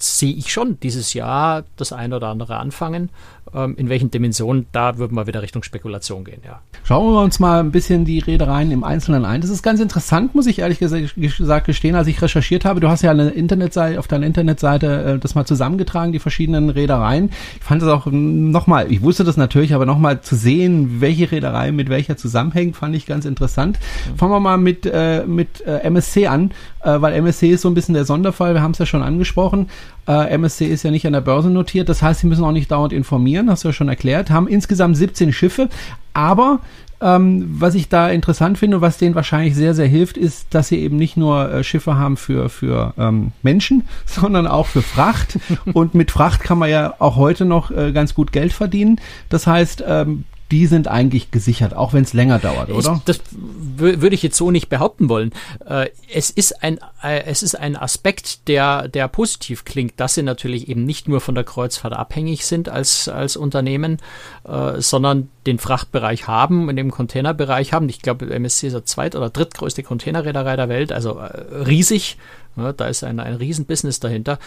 [0.00, 3.10] sehe ich schon dieses Jahr das eine oder andere anfangen.
[3.54, 6.60] Ähm, in welchen Dimensionen, da würden wir wieder Richtung Spekulation gehen, ja.
[6.84, 9.40] Schauen wir uns mal ein bisschen die Reedereien im Einzelnen ein.
[9.40, 12.80] Das ist ganz interessant, muss ich ehrlich gesagt gestehen, als ich recherchiert habe.
[12.80, 17.30] Du hast ja eine Internetseite, auf deiner Internetseite äh, das mal zusammengetragen, die verschiedenen Reedereien.
[17.58, 21.72] Ich fand es auch nochmal, ich wusste das natürlich, aber nochmal zu sehen, welche Reederei
[21.72, 23.78] mit welcher zusammenhängt, fand ich ganz interessant.
[24.16, 26.50] Fangen wir mal mit, äh, mit äh, MSC an,
[26.82, 29.68] äh, weil MSC ist so ein bisschen der Sonderfall, wir haben es ja schon angesprochen.
[30.08, 32.70] Äh, MSC ist ja nicht an der Börse notiert, das heißt, sie müssen auch nicht
[32.70, 35.68] dauernd informieren, hast du ja schon erklärt, haben insgesamt 17 Schiffe,
[36.14, 36.60] aber
[37.00, 40.68] ähm, was ich da interessant finde und was denen wahrscheinlich sehr, sehr hilft, ist, dass
[40.68, 45.38] sie eben nicht nur äh, Schiffe haben für, für ähm, Menschen, sondern auch für Fracht.
[45.72, 49.00] und mit Fracht kann man ja auch heute noch äh, ganz gut Geld verdienen.
[49.28, 52.94] Das heißt, ähm, die sind eigentlich gesichert, auch wenn es länger dauert, oder?
[52.96, 55.32] Ich, das würde ich jetzt so nicht behaupten wollen.
[55.66, 60.22] Äh, es ist ein, äh, es ist ein Aspekt, der, der positiv klingt, dass sie
[60.22, 63.98] natürlich eben nicht nur von der Kreuzfahrt abhängig sind als, als Unternehmen,
[64.44, 67.88] äh, sondern den Frachtbereich haben, in dem Containerbereich haben.
[67.88, 72.16] Ich glaube, MSC ist der zweit- oder drittgrößte Containerreederei der Welt, also riesig.
[72.56, 74.38] da ist ein, ein Riesenbusiness dahinter.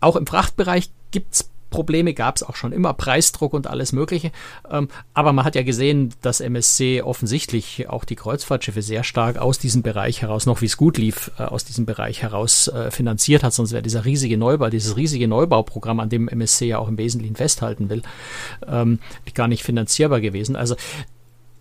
[0.00, 4.30] Auch im Frachtbereich gibt es Probleme gab es auch schon immer, Preisdruck und alles Mögliche.
[4.70, 9.58] Ähm, aber man hat ja gesehen, dass MSC offensichtlich auch die Kreuzfahrtschiffe sehr stark aus
[9.58, 13.42] diesem Bereich heraus, noch wie es gut lief, äh, aus diesem Bereich heraus äh, finanziert
[13.42, 13.52] hat.
[13.52, 17.34] Sonst wäre dieser riesige Neubau, dieses riesige Neubauprogramm, an dem MSC ja auch im Wesentlichen
[17.34, 18.02] festhalten will,
[18.68, 19.00] ähm,
[19.34, 20.54] gar nicht finanzierbar gewesen.
[20.54, 20.76] Also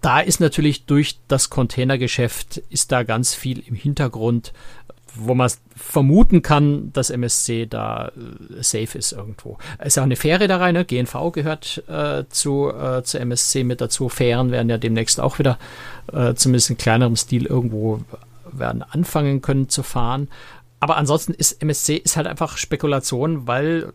[0.01, 4.51] da ist natürlich durch das Containergeschäft ist da ganz viel im Hintergrund
[5.15, 9.57] wo man vermuten kann, dass MSC da äh, safe ist irgendwo.
[9.83, 10.85] Ist ja auch eine Fähre da rein, ne?
[10.85, 14.09] GNV gehört äh, zu, äh, zu MSC mit dazu.
[14.09, 15.57] Fähren werden ja demnächst auch wieder
[16.11, 17.99] äh, zumindest in kleinerem Stil irgendwo
[18.51, 20.29] werden anfangen können zu fahren.
[20.79, 23.93] Aber ansonsten ist MSC ist halt einfach Spekulation, weil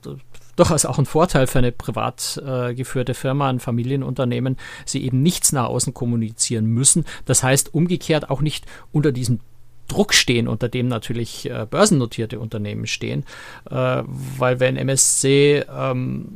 [0.54, 5.52] durchaus auch ein Vorteil für eine privat äh, geführte Firma, ein Familienunternehmen, sie eben nichts
[5.52, 7.04] nach außen kommunizieren müssen.
[7.24, 9.40] Das heißt umgekehrt auch nicht unter diesem
[9.88, 13.24] Druck stehen, unter dem natürlich äh, börsennotierte Unternehmen stehen.
[13.70, 16.28] Äh, weil wenn MSC ähm,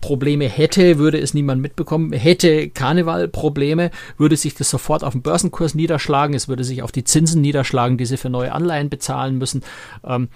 [0.00, 2.12] Probleme hätte, würde es niemand mitbekommen.
[2.12, 6.34] Hätte Karneval Probleme, würde sich das sofort auf den Börsenkurs niederschlagen.
[6.34, 9.62] Es würde sich auf die Zinsen niederschlagen, die sie für neue Anleihen bezahlen müssen.
[10.04, 10.28] Ähm,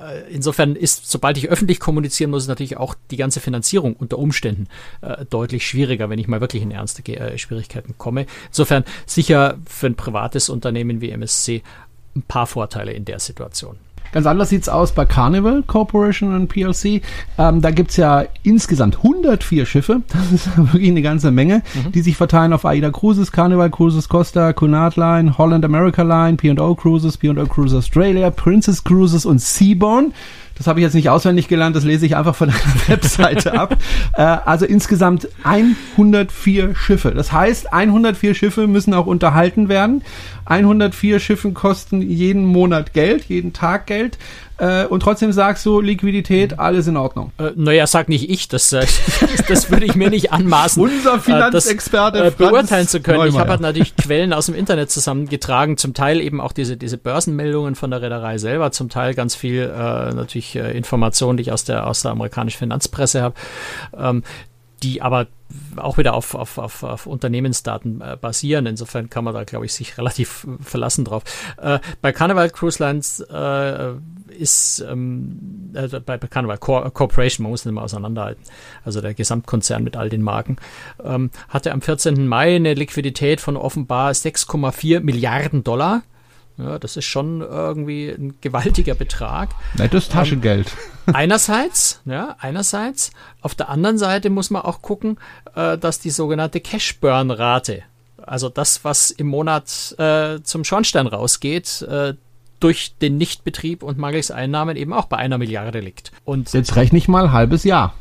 [0.00, 4.68] äh, insofern ist, sobald ich öffentlich kommunizieren muss, natürlich auch die ganze Finanzierung unter Umständen
[5.00, 8.26] äh, deutlich schwieriger, wenn ich mal wirklich in ernste äh, Schwierigkeiten komme.
[8.48, 11.62] Insofern sicher für ein privates Unternehmen wie MSC
[12.18, 13.76] ein paar Vorteile in der Situation.
[14.10, 17.02] Ganz anders sieht es aus bei Carnival Corporation und PLC.
[17.36, 20.00] Ähm, da es ja insgesamt 104 Schiffe.
[20.08, 21.92] Das ist wirklich eine ganze Menge, mhm.
[21.92, 26.74] die sich verteilen auf AIDA Cruises, Carnival Cruises Costa, Cunard Line, Holland America Line, P&O
[26.74, 30.14] Cruises, P&O Cruises Australia, Princess Cruises und Seaborn.
[30.58, 33.76] Das habe ich jetzt nicht auswendig gelernt, das lese ich einfach von einer Webseite ab.
[34.14, 37.12] Äh, also insgesamt 104 Schiffe.
[37.12, 40.02] Das heißt, 104 Schiffe müssen auch unterhalten werden.
[40.48, 44.18] 104 Schiffen kosten jeden Monat Geld, jeden Tag Geld.
[44.56, 46.60] Äh, und trotzdem sagst du, Liquidität, mhm.
[46.60, 47.32] alles in Ordnung.
[47.38, 48.86] Äh, naja, sag nicht ich, das, äh,
[49.48, 50.82] das würde ich mir nicht anmaßen.
[50.82, 53.18] Unser äh, Finanzexperte das, äh, beurteilen zu können.
[53.18, 53.32] Neumeier.
[53.34, 56.98] Ich habe halt natürlich Quellen aus dem Internet zusammengetragen, zum Teil eben auch diese, diese
[56.98, 61.52] Börsenmeldungen von der Reederei selber, zum Teil ganz viel äh, natürlich äh, Informationen, die ich
[61.52, 63.34] aus der, aus der amerikanischen Finanzpresse habe.
[63.96, 64.24] Ähm,
[64.82, 65.26] die aber
[65.76, 68.66] auch wieder auf, auf, auf, auf Unternehmensdaten äh, basieren.
[68.66, 71.24] Insofern kann man da, glaube ich, sich relativ verlassen drauf.
[71.60, 73.92] Äh, bei Carnival Cruise Lines äh,
[74.28, 78.44] ist ähm, also bei, Carnival Cor Corporation, man muss das immer auseinanderhalten,
[78.84, 80.56] also der Gesamtkonzern mit all den Marken,
[81.02, 82.26] ähm, hatte am 14.
[82.26, 86.02] Mai eine Liquidität von offenbar 6,4 Milliarden Dollar.
[86.58, 89.50] Ja, das ist schon irgendwie ein gewaltiger Betrag.
[89.76, 90.72] Nettes ähm, Taschengeld.
[91.06, 93.12] Ähm, einerseits, ja, einerseits.
[93.40, 95.18] Auf der anderen Seite muss man auch gucken,
[95.54, 97.84] äh, dass die sogenannte Cash-Burn-Rate,
[98.26, 102.14] also das, was im Monat äh, zum Schornstein rausgeht, äh,
[102.58, 106.10] durch den Nichtbetrieb und mangels Einnahmen eben auch bei einer Milliarde liegt.
[106.24, 107.94] Und jetzt rechne ich mal halbes Jahr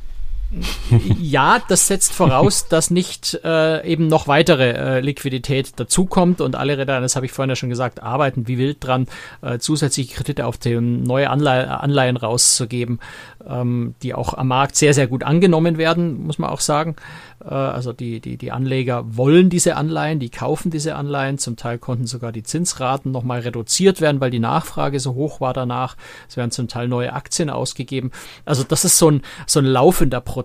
[1.20, 6.78] ja, das setzt voraus, dass nicht äh, eben noch weitere äh, Liquidität dazukommt und alle
[6.78, 9.08] Räder, das habe ich vorhin ja schon gesagt, arbeiten wie wild dran,
[9.42, 13.00] äh, zusätzliche Kredite auf dem neue Anleihen, Anleihen rauszugeben,
[13.48, 16.96] ähm, die auch am Markt sehr, sehr gut angenommen werden, muss man auch sagen.
[17.44, 21.38] Äh, also die, die, die Anleger wollen diese Anleihen, die kaufen diese Anleihen.
[21.38, 25.54] Zum Teil konnten sogar die Zinsraten nochmal reduziert werden, weil die Nachfrage so hoch war
[25.54, 25.96] danach.
[26.28, 28.12] Es werden zum Teil neue Aktien ausgegeben.
[28.46, 30.37] Also das ist so ein, so ein laufender Prozess,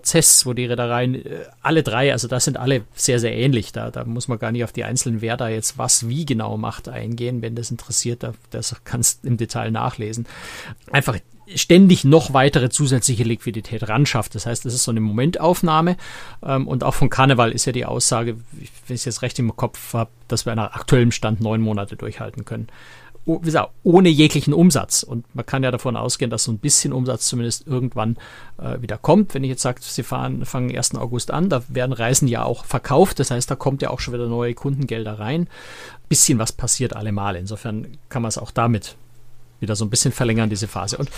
[0.45, 3.71] wo die Reedereien, äh, alle drei, also das sind alle sehr, sehr ähnlich.
[3.71, 6.57] Da, da muss man gar nicht auf die einzelnen, wer da jetzt was wie genau
[6.57, 7.41] macht, eingehen.
[7.41, 10.25] Wenn das interessiert, das kannst im Detail nachlesen.
[10.91, 11.17] Einfach
[11.55, 14.35] ständig noch weitere zusätzliche Liquidität ran schafft.
[14.35, 15.97] Das heißt, das ist so eine Momentaufnahme.
[16.43, 18.37] Ähm, und auch von Karneval ist ja die Aussage,
[18.87, 21.95] wenn ich es jetzt recht im Kopf habe, dass wir nach aktuellem Stand neun Monate
[21.95, 22.67] durchhalten können.
[23.25, 25.03] Wie gesagt, ohne jeglichen Umsatz.
[25.03, 28.17] Und man kann ja davon ausgehen, dass so ein bisschen Umsatz zumindest irgendwann
[28.57, 29.33] äh, wieder kommt.
[29.33, 30.95] Wenn ich jetzt sage, Sie fahren, fangen 1.
[30.95, 33.19] August an, da werden Reisen ja auch verkauft.
[33.19, 35.47] Das heißt, da kommt ja auch schon wieder neue Kundengelder rein.
[36.09, 37.35] Bisschen was passiert allemal.
[37.35, 38.95] Insofern kann man es auch damit
[39.63, 40.97] wieder so ein bisschen verlängern, diese Phase.
[40.97, 41.09] Und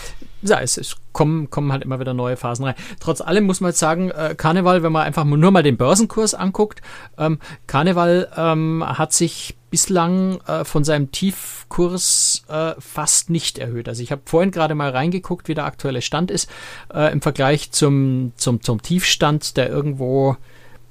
[0.41, 2.75] ja, es, es kommen, kommen halt immer wieder neue Phasen rein.
[3.01, 6.34] Trotz allem muss man jetzt sagen, äh, Karneval, wenn man einfach nur mal den Börsenkurs
[6.34, 6.81] anguckt,
[7.17, 13.89] ähm, Karneval ähm, hat sich bislang äh, von seinem Tiefkurs äh, fast nicht erhöht.
[13.89, 16.49] Also ich habe vorhin gerade mal reingeguckt, wie der aktuelle Stand ist
[16.93, 20.38] äh, im Vergleich zum, zum, zum Tiefstand, der irgendwo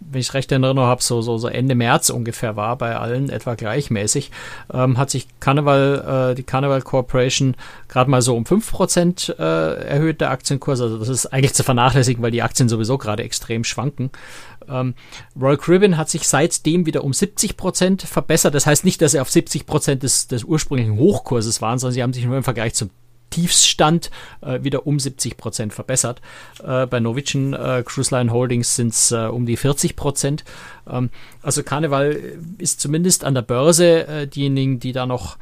[0.01, 3.31] wenn ich recht in Erinnerung habe, so, so, so Ende März ungefähr war, bei allen
[3.31, 4.31] etwa gleichmäßig,
[4.73, 7.57] ähm, hat sich Carnival, äh, die Carnival Corporation
[7.89, 10.81] gerade mal so um 5% äh, erhöht, der Aktienkurs.
[10.81, 14.11] Also das ist eigentlich zu vernachlässigen, weil die Aktien sowieso gerade extrem schwanken.
[14.69, 14.95] Ähm,
[15.41, 18.55] Royal Caribbean hat sich seitdem wieder um 70% verbessert.
[18.55, 19.67] Das heißt nicht, dass sie auf 70
[19.99, 22.91] des, des ursprünglichen Hochkurses waren, sondern sie haben sich nur im Vergleich zum
[23.35, 26.21] Tiefsstand äh, wieder um 70 Prozent verbessert.
[26.63, 30.45] Äh, bei Norwegian äh, Cruise Line Holdings sind es äh, um die 40 Prozent.
[30.89, 31.11] Ähm,
[31.43, 32.17] also Karneval
[32.59, 35.37] ist zumindest an der Börse äh, diejenigen, die da noch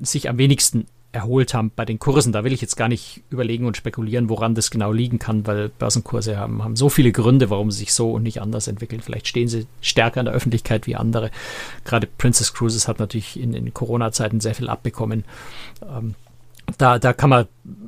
[0.00, 2.32] sich am wenigsten erholt haben bei den Kursen.
[2.32, 5.68] Da will ich jetzt gar nicht überlegen und spekulieren, woran das genau liegen kann, weil
[5.70, 9.00] Börsenkurse haben, haben so viele Gründe, warum sie sich so und nicht anders entwickeln.
[9.00, 11.32] Vielleicht stehen sie stärker in der Öffentlichkeit wie andere.
[11.84, 15.24] Gerade Princess Cruises hat natürlich in, in Corona-Zeiten sehr viel abbekommen.
[15.82, 16.14] Ähm,
[16.78, 17.46] da, da kann man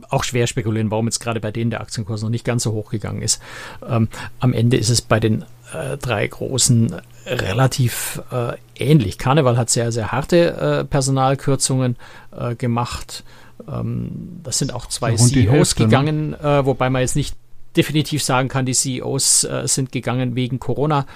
[0.09, 2.91] auch schwer spekulieren, warum jetzt gerade bei denen der Aktienkurs noch nicht ganz so hoch
[2.91, 3.43] gegangen ist.
[3.87, 4.09] Ähm,
[4.41, 6.95] am Ende ist es bei den äh, drei großen
[7.27, 9.19] relativ äh, ähnlich.
[9.19, 11.97] Karneval hat sehr, sehr harte äh, Personalkürzungen
[12.37, 13.25] äh, gemacht.
[13.71, 15.88] Ähm, das sind auch zwei CEOs Hälfte, ne?
[15.88, 16.61] gegangen, ne?
[16.64, 17.37] wobei man jetzt nicht
[17.79, 21.07] definitiv sagen kann, die CEOs äh, sind gegangen wegen Corona.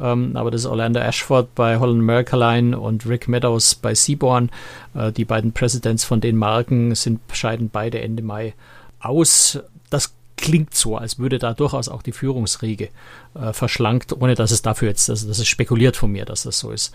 [0.00, 4.50] Ähm, aber das ist Orlando Ashford bei Holland America Line und Rick Meadows bei Seaborn.
[4.94, 8.54] Äh, die beiden Presidents von den Marken sind, scheiden beide Ende Mai
[9.00, 9.58] aus.
[9.90, 12.88] Das klingt so, als würde da durchaus auch die Führungsriege
[13.34, 16.58] äh, verschlankt, ohne dass es dafür jetzt, also das ist spekuliert von mir, dass das
[16.58, 16.94] so ist.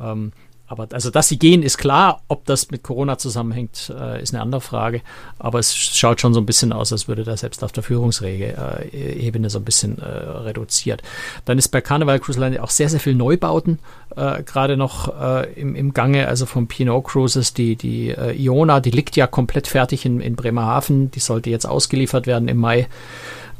[0.00, 0.32] Ähm,
[0.70, 2.22] aber also, dass sie gehen, ist klar.
[2.28, 5.00] Ob das mit Corona zusammenhängt, äh, ist eine andere Frage.
[5.36, 9.46] Aber es schaut schon so ein bisschen aus, als würde da selbst auf der Führungsebene
[9.46, 11.02] äh, so ein bisschen äh, reduziert.
[11.44, 13.80] Dann ist bei Carnival Cruise Line auch sehr, sehr viel Neubauten
[14.14, 16.28] äh, gerade noch äh, im, im Gange.
[16.28, 20.36] Also vom Pinot Cruises, die, die äh, Iona, die liegt ja komplett fertig in, in
[20.36, 21.10] Bremerhaven.
[21.10, 22.86] Die sollte jetzt ausgeliefert werden im Mai.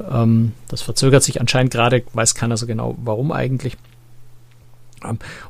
[0.09, 3.75] Ähm, das verzögert sich anscheinend gerade, weiß keiner so genau, warum eigentlich.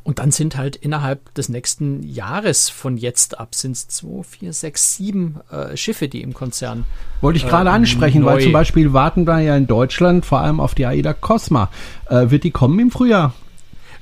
[0.04, 4.54] Und dann sind halt innerhalb des nächsten Jahres von jetzt ab sind es zwei, vier,
[4.54, 6.86] sechs, sieben äh, Schiffe, die im Konzern.
[7.22, 10.60] Wollte ich gerade äh, ansprechen, weil zum Beispiel warten wir ja in Deutschland vor allem
[10.60, 11.70] auf die AIDA Cosma.
[12.10, 13.34] Äh, wird die kommen im Frühjahr?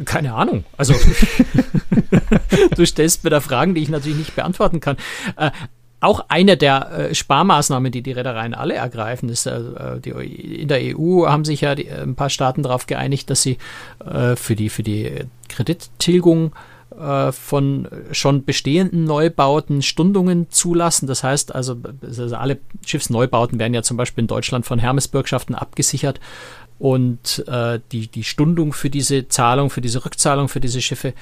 [0.06, 0.64] Keine Ahnung.
[0.78, 0.94] Also
[2.76, 4.98] du stellst mir da Fragen, die ich natürlich nicht beantworten kann.
[6.02, 10.80] Auch eine der äh, Sparmaßnahmen, die die Reedereien alle ergreifen, ist, äh, die, in der
[10.82, 13.58] EU haben sich ja die, äh, ein paar Staaten darauf geeinigt, dass sie
[14.06, 16.54] äh, für die, für die Kredittilgung
[16.98, 21.06] äh, von schon bestehenden Neubauten Stundungen zulassen.
[21.08, 26.22] Das heißt also, also alle Schiffsneubauten werden ja zum Beispiel in Deutschland von Hermes-Bürgschaften abgesichert
[26.80, 31.14] und äh, die, die Stundung für diese Zahlung, für diese Rückzahlung für diese Schiffe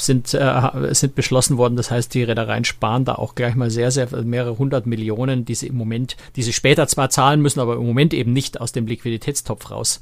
[0.00, 1.76] sind, äh, sind beschlossen worden.
[1.76, 5.54] Das heißt, die Reedereien sparen da auch gleich mal sehr, sehr mehrere hundert Millionen, die
[5.54, 8.72] sie im Moment, die sie später zwar zahlen müssen, aber im Moment eben nicht aus
[8.72, 10.00] dem Liquiditätstopf raus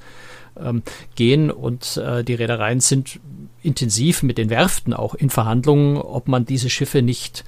[0.60, 0.82] ähm,
[1.14, 1.50] gehen.
[1.50, 3.20] Und äh, die Reedereien sind
[3.62, 7.44] intensiv mit den Werften auch in Verhandlungen, ob man diese Schiffe nicht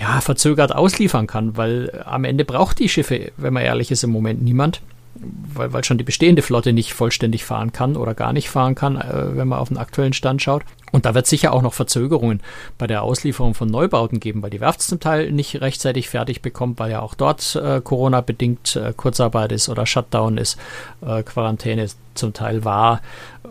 [0.00, 4.10] ja, verzögert ausliefern kann, weil am Ende braucht die Schiffe, wenn man ehrlich ist, im
[4.10, 4.80] Moment niemand
[5.14, 8.96] weil, weil schon die bestehende Flotte nicht vollständig fahren kann oder gar nicht fahren kann,
[8.96, 10.62] äh, wenn man auf den aktuellen Stand schaut.
[10.92, 12.42] Und da wird sicher auch noch Verzögerungen
[12.78, 16.78] bei der Auslieferung von Neubauten geben, weil die Werft zum Teil nicht rechtzeitig fertig bekommt,
[16.78, 20.58] weil ja auch dort äh, Corona-bedingt äh, Kurzarbeit ist oder Shutdown ist,
[21.00, 23.00] äh, Quarantäne zum Teil war.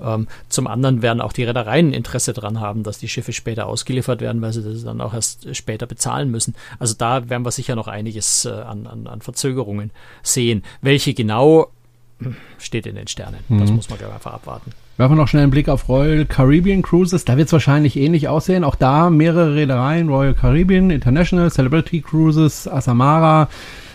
[0.01, 4.21] Ähm, zum anderen werden auch die Reedereien Interesse daran haben, dass die Schiffe später ausgeliefert
[4.21, 6.55] werden, weil sie das dann auch erst später bezahlen müssen.
[6.77, 9.89] Also da werden wir sicher noch einiges äh, an, an, an Verzögerungen
[10.21, 10.63] sehen.
[10.81, 11.71] Welche genau
[12.19, 13.39] hm, steht in den Sternen.
[13.49, 13.59] Mhm.
[13.61, 14.73] Das muss man einfach abwarten.
[14.97, 17.25] Werfen wir noch schnell einen Blick auf Royal Caribbean Cruises.
[17.25, 18.63] Da wird es wahrscheinlich ähnlich aussehen.
[18.63, 20.09] Auch da mehrere Reedereien.
[20.09, 23.47] Royal Caribbean, International, Celebrity Cruises, Asamara,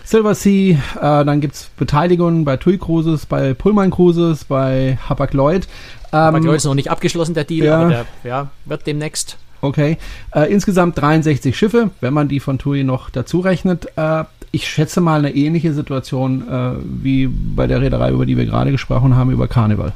[0.03, 0.77] Silver Sea.
[0.95, 5.67] Äh, dann gibt es Beteiligungen bei TUI Cruises, bei Pullman Cruises, bei Hapag-Lloyd.
[6.11, 9.37] Ähm, Hapag-Lloyd ist noch nicht abgeschlossen, der Deal, ja, aber der ja, wird demnächst.
[9.61, 9.97] Okay.
[10.33, 13.87] Äh, insgesamt 63 Schiffe, wenn man die von TUI noch dazu rechnet.
[13.95, 18.45] Äh, ich schätze mal eine ähnliche Situation äh, wie bei der Reederei, über die wir
[18.45, 19.93] gerade gesprochen haben, über Carnival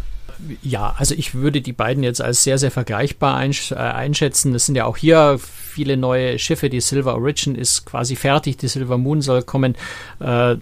[0.62, 4.54] ja, also ich würde die beiden jetzt als sehr, sehr vergleichbar äh, einschätzen.
[4.56, 5.40] Es sind ja auch hier
[5.72, 6.70] viele neue Schiffe.
[6.70, 8.58] Die Silver Origin ist quasi fertig.
[8.58, 9.76] Die Silver Moon soll kommen.
[10.20, 10.56] Äh,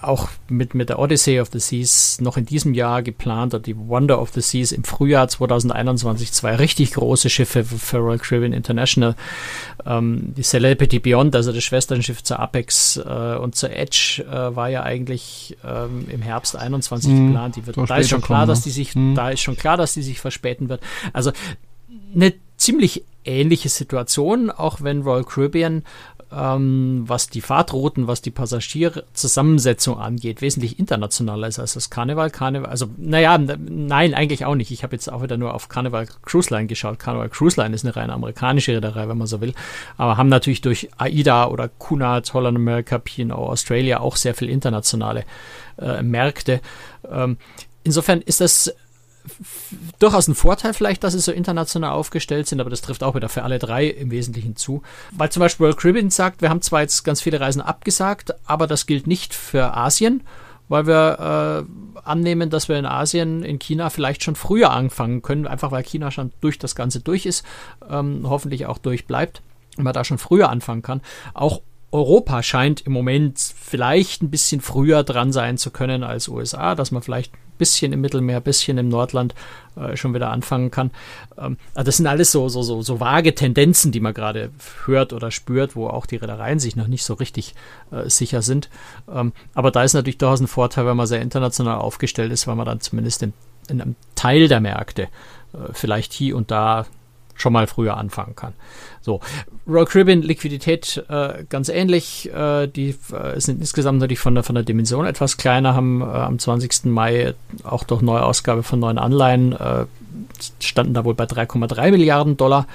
[0.00, 3.76] auch mit, mit der Odyssey of the Seas noch in diesem Jahr geplant oder die
[3.76, 6.32] Wonder of the Seas im Frühjahr 2021.
[6.32, 9.16] Zwei richtig große Schiffe für Royal Caribbean International.
[9.86, 14.68] Ähm, die Celebrity Beyond, also das Schwesternschiff zur Apex äh, und zur Edge, äh, war
[14.68, 17.26] ja eigentlich ähm, im Herbst 21 mhm.
[17.28, 17.56] geplant.
[17.56, 18.64] Die wird, da ist schon klar, kommen, dass ne?
[18.64, 19.14] die sich, mhm.
[19.20, 20.80] Da ist schon klar, dass die sich verspäten wird.
[21.12, 21.30] Also
[22.14, 25.82] eine ziemlich ähnliche Situation, auch wenn Royal Caribbean
[26.32, 32.30] ähm, was die Fahrtrouten, was die Passagierzusammensetzung angeht, wesentlich internationaler ist als das Karneval.
[32.30, 34.70] Karneval, also naja, nein, eigentlich auch nicht.
[34.70, 36.98] Ich habe jetzt auch wieder nur auf Karneval Cruise Line geschaut.
[36.98, 39.54] Karneval Cruise Line ist eine rein amerikanische Reederei, wenn man so will,
[39.96, 45.24] aber haben natürlich durch AIDA oder Cunard, Holland America, P&O Australia auch sehr viel internationale
[45.78, 46.60] äh, Märkte.
[47.10, 47.38] Ähm,
[47.82, 48.72] insofern ist das
[49.98, 53.28] durchaus ein Vorteil vielleicht, dass sie so international aufgestellt sind, aber das trifft auch wieder
[53.28, 54.82] für alle drei im Wesentlichen zu.
[55.12, 58.66] Weil zum Beispiel World Caribbean sagt, wir haben zwar jetzt ganz viele Reisen abgesagt, aber
[58.66, 60.22] das gilt nicht für Asien,
[60.68, 65.46] weil wir äh, annehmen, dass wir in Asien, in China vielleicht schon früher anfangen können,
[65.46, 67.44] einfach weil China schon durch das Ganze durch ist,
[67.88, 69.42] ähm, hoffentlich auch durchbleibt
[69.76, 71.00] und man da schon früher anfangen kann.
[71.34, 71.60] Auch
[71.92, 76.92] Europa scheint im Moment vielleicht ein bisschen früher dran sein zu können als USA, dass
[76.92, 79.36] man vielleicht bisschen im Mittelmeer, bisschen im Nordland
[79.76, 80.90] äh, schon wieder anfangen kann.
[81.38, 84.50] Ähm, also das sind alles so, so, so, so vage Tendenzen, die man gerade
[84.86, 87.54] hört oder spürt, wo auch die Reedereien sich noch nicht so richtig
[87.92, 88.68] äh, sicher sind.
[89.08, 92.56] Ähm, aber da ist natürlich durchaus ein Vorteil, wenn man sehr international aufgestellt ist, weil
[92.56, 93.32] man dann zumindest in,
[93.68, 95.02] in einem Teil der Märkte
[95.52, 96.86] äh, vielleicht hier und da
[97.40, 98.52] schon mal früher anfangen kann.
[99.00, 99.20] So,
[99.66, 102.30] Royal Caribbean Liquidität äh, ganz ähnlich.
[102.32, 106.04] Äh, die äh, sind insgesamt natürlich von der, von der Dimension etwas kleiner, haben äh,
[106.04, 106.86] am 20.
[106.86, 109.86] Mai auch durch Neuausgabe von neuen Anleihen äh,
[110.60, 112.66] standen da wohl bei 3,3 Milliarden Dollar.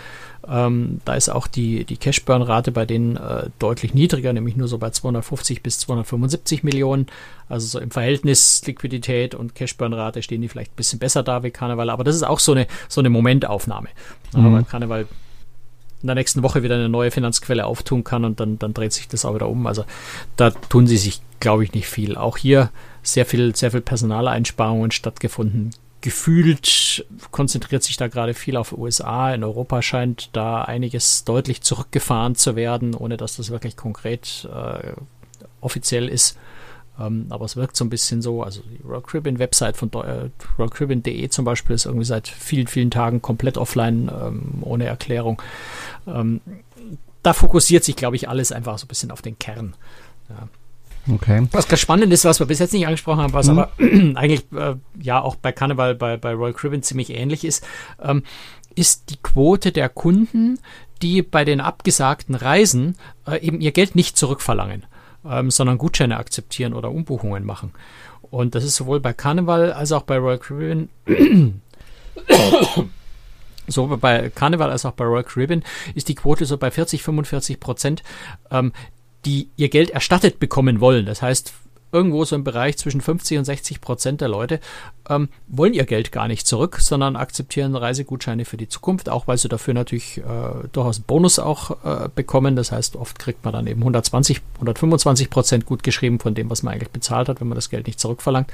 [0.47, 4.77] Ähm, da ist auch die, die Cash-Burn-Rate bei denen äh, deutlich niedriger, nämlich nur so
[4.77, 7.07] bei 250 bis 275 Millionen.
[7.49, 11.51] Also so im Verhältnis Liquidität und Cash-Burn-Rate stehen die vielleicht ein bisschen besser da wie
[11.51, 13.89] Karneval, aber das ist auch so eine, so eine Momentaufnahme.
[14.33, 14.45] Mhm.
[14.45, 15.07] Aber Karneval
[16.01, 19.07] in der nächsten Woche wieder eine neue Finanzquelle auftun kann und dann, dann dreht sich
[19.07, 19.65] das auch wieder um.
[19.65, 19.85] Also
[20.35, 22.15] da tun sie sich, glaube ich, nicht viel.
[22.15, 22.69] Auch hier
[23.01, 25.71] sehr viel, sehr viel Personaleinsparungen stattgefunden.
[26.05, 29.33] Gefühlt konzentriert sich da gerade viel auf USA.
[29.33, 34.93] In Europa scheint da einiges deutlich zurückgefahren zu werden, ohne dass das wirklich konkret äh,
[35.61, 36.37] offiziell ist.
[36.99, 40.29] Ähm, aber es wirkt so ein bisschen so, also die Rock Ribbon Website von äh,
[40.59, 45.41] rockribbon.de zum Beispiel ist irgendwie seit vielen, vielen Tagen komplett offline, ähm, ohne Erklärung.
[46.05, 46.39] Ähm,
[47.23, 49.73] da fokussiert sich, glaube ich, alles einfach so ein bisschen auf den Kern.
[50.29, 50.49] Ja.
[51.07, 51.47] Okay.
[51.51, 53.59] Was ganz spannend ist, was wir bis jetzt nicht angesprochen haben, was mhm.
[53.59, 53.71] aber
[54.15, 57.65] eigentlich äh, ja auch bei Carnival, bei, bei Royal Caribbean ziemlich ähnlich ist,
[58.01, 58.23] ähm,
[58.75, 60.59] ist die Quote der Kunden,
[61.01, 62.95] die bei den abgesagten Reisen
[63.27, 64.85] äh, eben ihr Geld nicht zurückverlangen
[65.27, 67.71] ähm, sondern Gutscheine akzeptieren oder Umbuchungen machen.
[68.21, 70.89] Und das ist sowohl bei Carnival als auch bei Royal Caribbean.
[73.67, 75.63] so bei Carnival als auch bei Royal Caribbean
[75.95, 78.03] ist die Quote so bei 40, 45 Prozent,
[78.51, 78.73] ähm,
[79.25, 81.05] die ihr Geld erstattet bekommen wollen.
[81.05, 81.53] Das heißt,
[81.95, 84.59] irgendwo so im Bereich zwischen 50 und 60 Prozent der Leute
[85.09, 89.37] ähm, wollen ihr Geld gar nicht zurück, sondern akzeptieren Reisegutscheine für die Zukunft, auch weil
[89.37, 90.21] sie dafür natürlich äh,
[90.73, 92.57] durchaus einen Bonus auch äh, bekommen.
[92.57, 96.63] Das heißt, oft kriegt man dann eben 120, 125 Prozent gut geschrieben von dem, was
[96.63, 98.51] man eigentlich bezahlt hat, wenn man das Geld nicht zurückverlangt.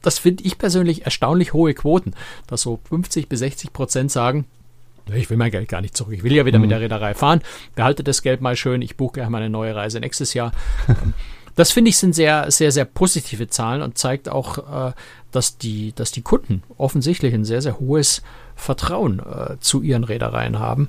[0.00, 2.14] Das finde ich persönlich erstaunlich hohe Quoten,
[2.46, 4.46] dass so 50 bis 60 Prozent sagen,
[5.14, 6.14] ich will mein Geld gar nicht zurück.
[6.14, 6.62] Ich will ja wieder mhm.
[6.62, 7.40] mit der Reederei fahren.
[7.74, 8.82] Behalte das Geld mal schön.
[8.82, 10.52] Ich buche gleich mal eine neue Reise nächstes Jahr.
[11.58, 14.92] Das finde ich sind sehr, sehr, sehr positive Zahlen und zeigt auch, äh,
[15.32, 18.22] dass, die, dass die Kunden offensichtlich ein sehr, sehr hohes
[18.54, 20.88] Vertrauen äh, zu ihren Reedereien haben,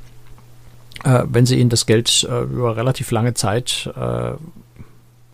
[1.03, 3.89] äh, wenn sie ihnen das Geld über relativ lange Zeit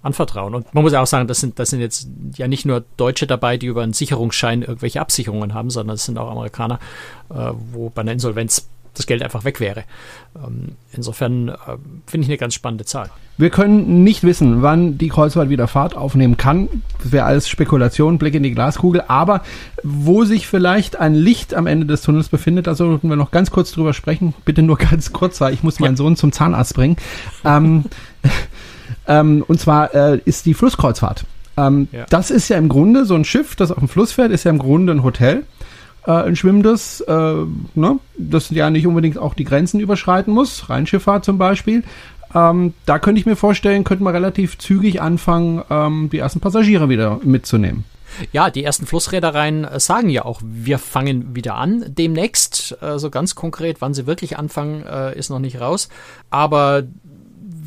[0.05, 0.53] anvertrauen.
[0.53, 3.25] Und man muss ja auch sagen, das sind, das sind jetzt ja nicht nur Deutsche
[3.27, 6.79] dabei, die über einen Sicherungsschein irgendwelche Absicherungen haben, sondern es sind auch Amerikaner,
[7.29, 9.83] äh, wo bei einer Insolvenz das Geld einfach weg wäre.
[10.35, 11.53] Ähm, insofern äh,
[12.07, 13.09] finde ich eine ganz spannende Zahl.
[13.37, 16.69] Wir können nicht wissen, wann die Kreuzfahrt wieder Fahrt aufnehmen kann.
[17.03, 19.03] Das wäre alles Spekulation, Blick in die Glaskugel.
[19.07, 19.41] Aber
[19.83, 23.51] wo sich vielleicht ein Licht am Ende des Tunnels befindet, da sollten wir noch ganz
[23.51, 24.33] kurz drüber sprechen.
[24.45, 25.97] Bitte nur ganz kurz, weil ich muss meinen ja.
[25.97, 26.95] Sohn zum Zahnarzt bringen.
[27.43, 27.85] ähm,
[29.07, 31.25] ähm, und zwar äh, ist die Flusskreuzfahrt.
[31.57, 32.05] Ähm, ja.
[32.09, 34.51] Das ist ja im Grunde so ein Schiff, das auf dem Fluss fährt, ist ja
[34.51, 35.43] im Grunde ein Hotel
[36.05, 37.35] äh, ein schwimmendes, äh,
[37.75, 41.83] ne, das ja nicht unbedingt auch die Grenzen überschreiten muss, Rheinschifffahrt zum Beispiel.
[42.33, 46.89] Ähm, da könnte ich mir vorstellen, könnte man relativ zügig anfangen, ähm, die ersten Passagiere
[46.89, 47.85] wieder mitzunehmen.
[48.31, 52.77] Ja, die ersten Flussreedereien äh, sagen ja auch, wir fangen wieder an demnächst.
[52.81, 55.89] Äh, so ganz konkret, wann sie wirklich anfangen, äh, ist noch nicht raus.
[56.29, 56.83] Aber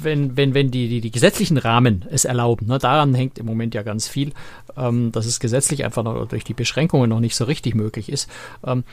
[0.02, 3.74] wenn, wenn, wenn die, die, die gesetzlichen Rahmen es erlauben, ne, daran hängt im Moment
[3.74, 4.32] ja ganz viel,
[4.76, 8.30] ähm, dass es gesetzlich einfach noch durch die Beschränkungen noch nicht so richtig möglich ist.
[8.64, 8.84] Ähm,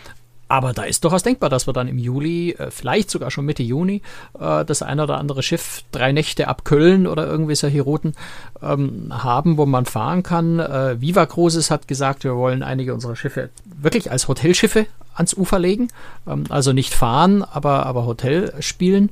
[0.47, 3.63] Aber da ist durchaus denkbar, dass wir dann im Juli, äh, vielleicht sogar schon Mitte
[3.63, 4.01] Juni,
[4.39, 8.13] äh, das eine oder andere Schiff drei Nächte ab Köln oder irgendwie solche Routen
[8.61, 10.59] ähm, haben, wo man fahren kann.
[10.59, 15.57] Äh, Viva Cruises hat gesagt, wir wollen einige unserer Schiffe wirklich als Hotelschiffe ans Ufer
[15.57, 15.87] legen.
[16.27, 19.09] Ähm, also nicht fahren, aber, aber Hotel spielen.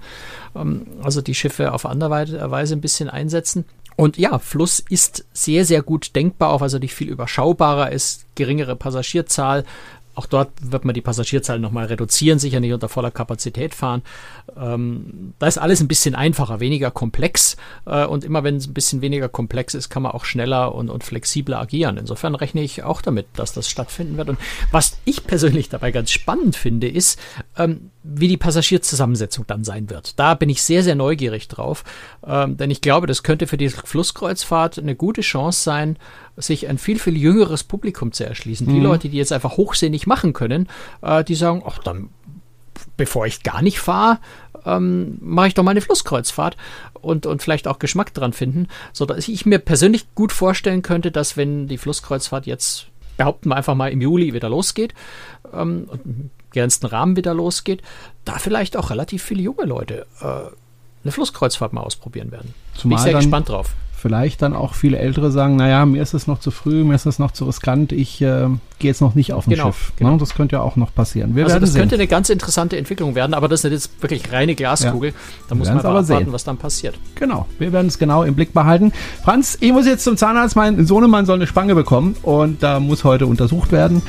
[0.55, 2.11] Ähm, also die Schiffe auf andere
[2.51, 3.65] Weise ein bisschen einsetzen.
[3.95, 8.75] Und ja, Fluss ist sehr, sehr gut denkbar, auch also nicht viel überschaubarer ist, geringere
[8.75, 9.65] Passagierzahl,
[10.15, 14.03] auch dort wird man die Passagierzahl nochmal reduzieren, sicher nicht unter voller Kapazität fahren.
[14.55, 17.57] Ähm, da ist alles ein bisschen einfacher, weniger komplex.
[17.85, 20.89] Äh, und immer wenn es ein bisschen weniger komplex ist, kann man auch schneller und,
[20.89, 21.97] und flexibler agieren.
[21.97, 24.29] Insofern rechne ich auch damit, dass das stattfinden wird.
[24.29, 24.37] Und
[24.71, 27.19] was ich persönlich dabei ganz spannend finde, ist,
[27.57, 30.19] ähm, wie die Passagierzusammensetzung dann sein wird.
[30.19, 31.83] Da bin ich sehr, sehr neugierig drauf.
[32.25, 35.97] Ähm, denn ich glaube, das könnte für die Flusskreuzfahrt eine gute Chance sein,
[36.37, 38.67] sich ein viel, viel jüngeres Publikum zu erschließen.
[38.67, 38.73] Mhm.
[38.73, 40.67] Die Leute, die jetzt einfach hochsinnig machen können,
[41.01, 42.09] äh, die sagen, ach, dann,
[42.97, 44.19] bevor ich gar nicht fahre,
[44.65, 46.57] ähm, mache ich doch mal eine Flusskreuzfahrt
[46.93, 51.11] und, und vielleicht auch Geschmack dran finden, so dass ich mir persönlich gut vorstellen könnte,
[51.11, 54.95] dass wenn die Flusskreuzfahrt jetzt behaupten wir einfach mal im Juli wieder losgeht
[55.53, 57.83] ähm, und im begrenzten Rahmen wieder losgeht,
[58.25, 62.55] da vielleicht auch relativ viele junge Leute äh, eine Flusskreuzfahrt mal ausprobieren werden.
[62.75, 66.13] Zumal Bin ich sehr gespannt drauf vielleicht dann auch viele Ältere sagen, naja, mir ist
[66.13, 68.49] es noch zu früh, mir ist es noch zu riskant, ich äh,
[68.79, 69.93] gehe jetzt noch nicht auf ein genau, Schiff.
[69.95, 70.11] Genau.
[70.11, 70.17] Ne?
[70.17, 71.37] Das könnte ja auch noch passieren.
[71.37, 71.79] Wir also das sehen.
[71.79, 75.11] könnte eine ganz interessante Entwicklung werden, aber das ist jetzt wirklich reine Glaskugel.
[75.11, 75.15] Ja.
[75.47, 76.33] Da muss man aber abwarten, sehen.
[76.33, 76.99] was dann passiert.
[77.15, 78.91] Genau, wir werden es genau im Blick behalten.
[79.23, 83.05] Franz, ich muss jetzt zum Zahnarzt, mein Sohnemann soll eine Spange bekommen und da muss
[83.05, 84.01] heute untersucht werden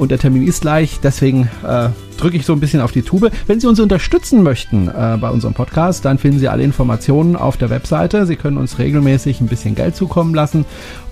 [0.00, 0.98] und der Termin ist gleich.
[1.02, 3.30] Deswegen äh, drücke ich so ein bisschen auf die Tube.
[3.46, 7.58] Wenn Sie uns unterstützen möchten äh, bei unserem Podcast, dann finden Sie alle Informationen auf
[7.58, 8.26] der Webseite.
[8.26, 10.64] Sie können uns regelmäßig ein bisschen Geld zukommen lassen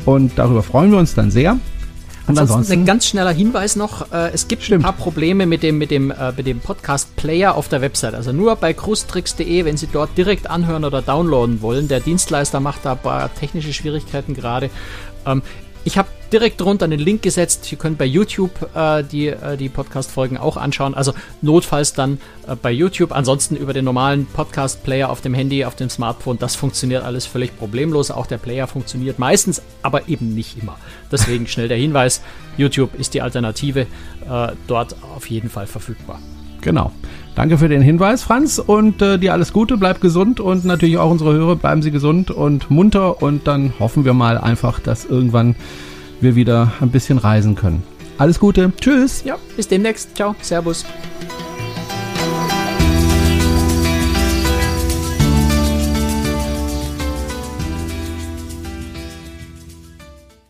[0.07, 1.59] und darüber freuen wir uns dann sehr.
[2.26, 4.80] Und ansonsten, ein ganz schneller Hinweis noch: äh, Es gibt Stimmt.
[4.80, 8.14] ein paar Probleme mit dem, mit dem, äh, mit dem Podcast-Player auf der Website.
[8.14, 11.89] Also nur bei cruistricks.de, wenn Sie dort direkt anhören oder downloaden wollen.
[11.89, 14.68] Der Dienstleister macht da ein paar technische Schwierigkeiten gerade.
[15.26, 15.43] Ähm,
[15.84, 17.70] ich habe direkt drunter einen Link gesetzt.
[17.72, 20.94] Ihr könnt bei YouTube äh, die, äh, die Podcast-Folgen auch anschauen.
[20.94, 21.12] Also
[21.42, 23.12] notfalls dann äh, bei YouTube.
[23.12, 26.38] Ansonsten über den normalen Podcast-Player auf dem Handy, auf dem Smartphone.
[26.38, 28.10] Das funktioniert alles völlig problemlos.
[28.10, 30.76] Auch der Player funktioniert meistens, aber eben nicht immer.
[31.10, 32.20] Deswegen schnell der Hinweis:
[32.56, 33.80] YouTube ist die Alternative.
[33.80, 33.86] Äh,
[34.66, 36.20] dort auf jeden Fall verfügbar.
[36.60, 36.92] Genau.
[37.34, 41.08] Danke für den Hinweis, Franz, und äh, dir alles Gute, bleib gesund und natürlich auch
[41.08, 45.54] unsere Hörer, bleiben Sie gesund und munter und dann hoffen wir mal einfach, dass irgendwann
[46.20, 47.82] wir wieder ein bisschen reisen können.
[48.18, 49.22] Alles Gute, tschüss.
[49.24, 50.16] Ja, bis demnächst.
[50.16, 50.84] Ciao, Servus.